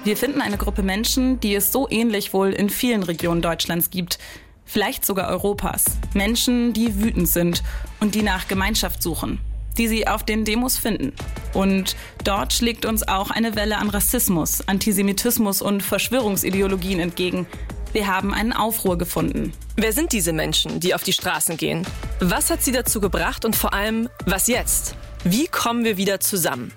Wir 0.06 0.16
finden 0.16 0.42
eine 0.42 0.58
Gruppe 0.58 0.82
Menschen, 0.82 1.42
die 1.42 1.54
es 1.54 1.74
so 1.74 1.90
ähnlich 1.90 2.34
wohl 2.34 2.54
in 2.54 2.70
vielen 2.70 3.04
Regionen 3.04 3.42
Deutschlands 3.42 3.90
gibt. 3.90 4.18
Vielleicht 4.64 5.06
sogar 5.06 5.28
Europas. 5.28 5.84
Menschen, 6.14 6.72
die 6.72 7.02
wütend 7.02 7.28
sind 7.28 7.64
und 8.00 8.16
die 8.16 8.22
nach 8.22 8.48
Gemeinschaft 8.48 9.04
suchen, 9.04 9.42
die 9.78 9.90
sie 9.90 10.08
auf 10.08 10.24
den 10.24 10.46
Demos 10.46 10.78
finden. 10.78 11.12
Und 11.54 11.98
dort 12.24 12.54
schlägt 12.54 12.86
uns 12.86 13.06
auch 13.06 13.30
eine 13.30 13.58
Welle 13.58 13.78
an 13.78 13.90
Rassismus, 13.90 14.66
Antisemitismus 14.70 15.62
und 15.62 15.84
Verschwörungsideologien 15.84 17.02
entgegen. 17.02 17.46
Wir 17.92 18.08
haben 18.08 18.34
einen 18.34 18.54
Aufruhr 18.54 18.98
gefunden. 18.98 19.52
Wer 19.76 19.92
sind 19.92 20.14
diese 20.14 20.32
Menschen, 20.32 20.80
die 20.80 20.96
auf 20.96 21.04
die 21.04 21.12
Straßen 21.12 21.58
gehen? 21.58 21.86
Was 22.22 22.50
hat 22.50 22.64
sie 22.64 22.72
dazu 22.72 23.02
gebracht 23.02 23.44
und 23.44 23.58
vor 23.58 23.74
allem, 23.74 24.08
was 24.26 24.48
jetzt? 24.48 24.96
Wie 25.24 25.46
kommen 25.46 25.86
wir 25.86 25.98
wieder 25.98 26.20
zusammen? 26.20 26.74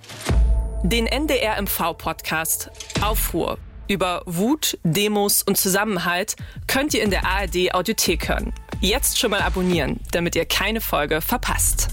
Den 0.82 1.06
NDR 1.06 1.60
MV 1.62 1.96
Podcast 1.96 2.70
Aufruhr 3.02 3.56
über 3.88 4.22
Wut, 4.26 4.78
Demos 4.82 5.42
und 5.42 5.56
Zusammenhalt 5.56 6.36
könnt 6.66 6.92
ihr 6.92 7.02
in 7.02 7.10
der 7.10 7.24
ARD 7.24 7.72
Audiothek 7.72 8.28
hören. 8.28 8.52
Jetzt 8.82 9.18
schon 9.18 9.30
mal 9.30 9.40
abonnieren, 9.40 9.98
damit 10.12 10.36
ihr 10.36 10.44
keine 10.44 10.82
Folge 10.82 11.22
verpasst. 11.22 11.88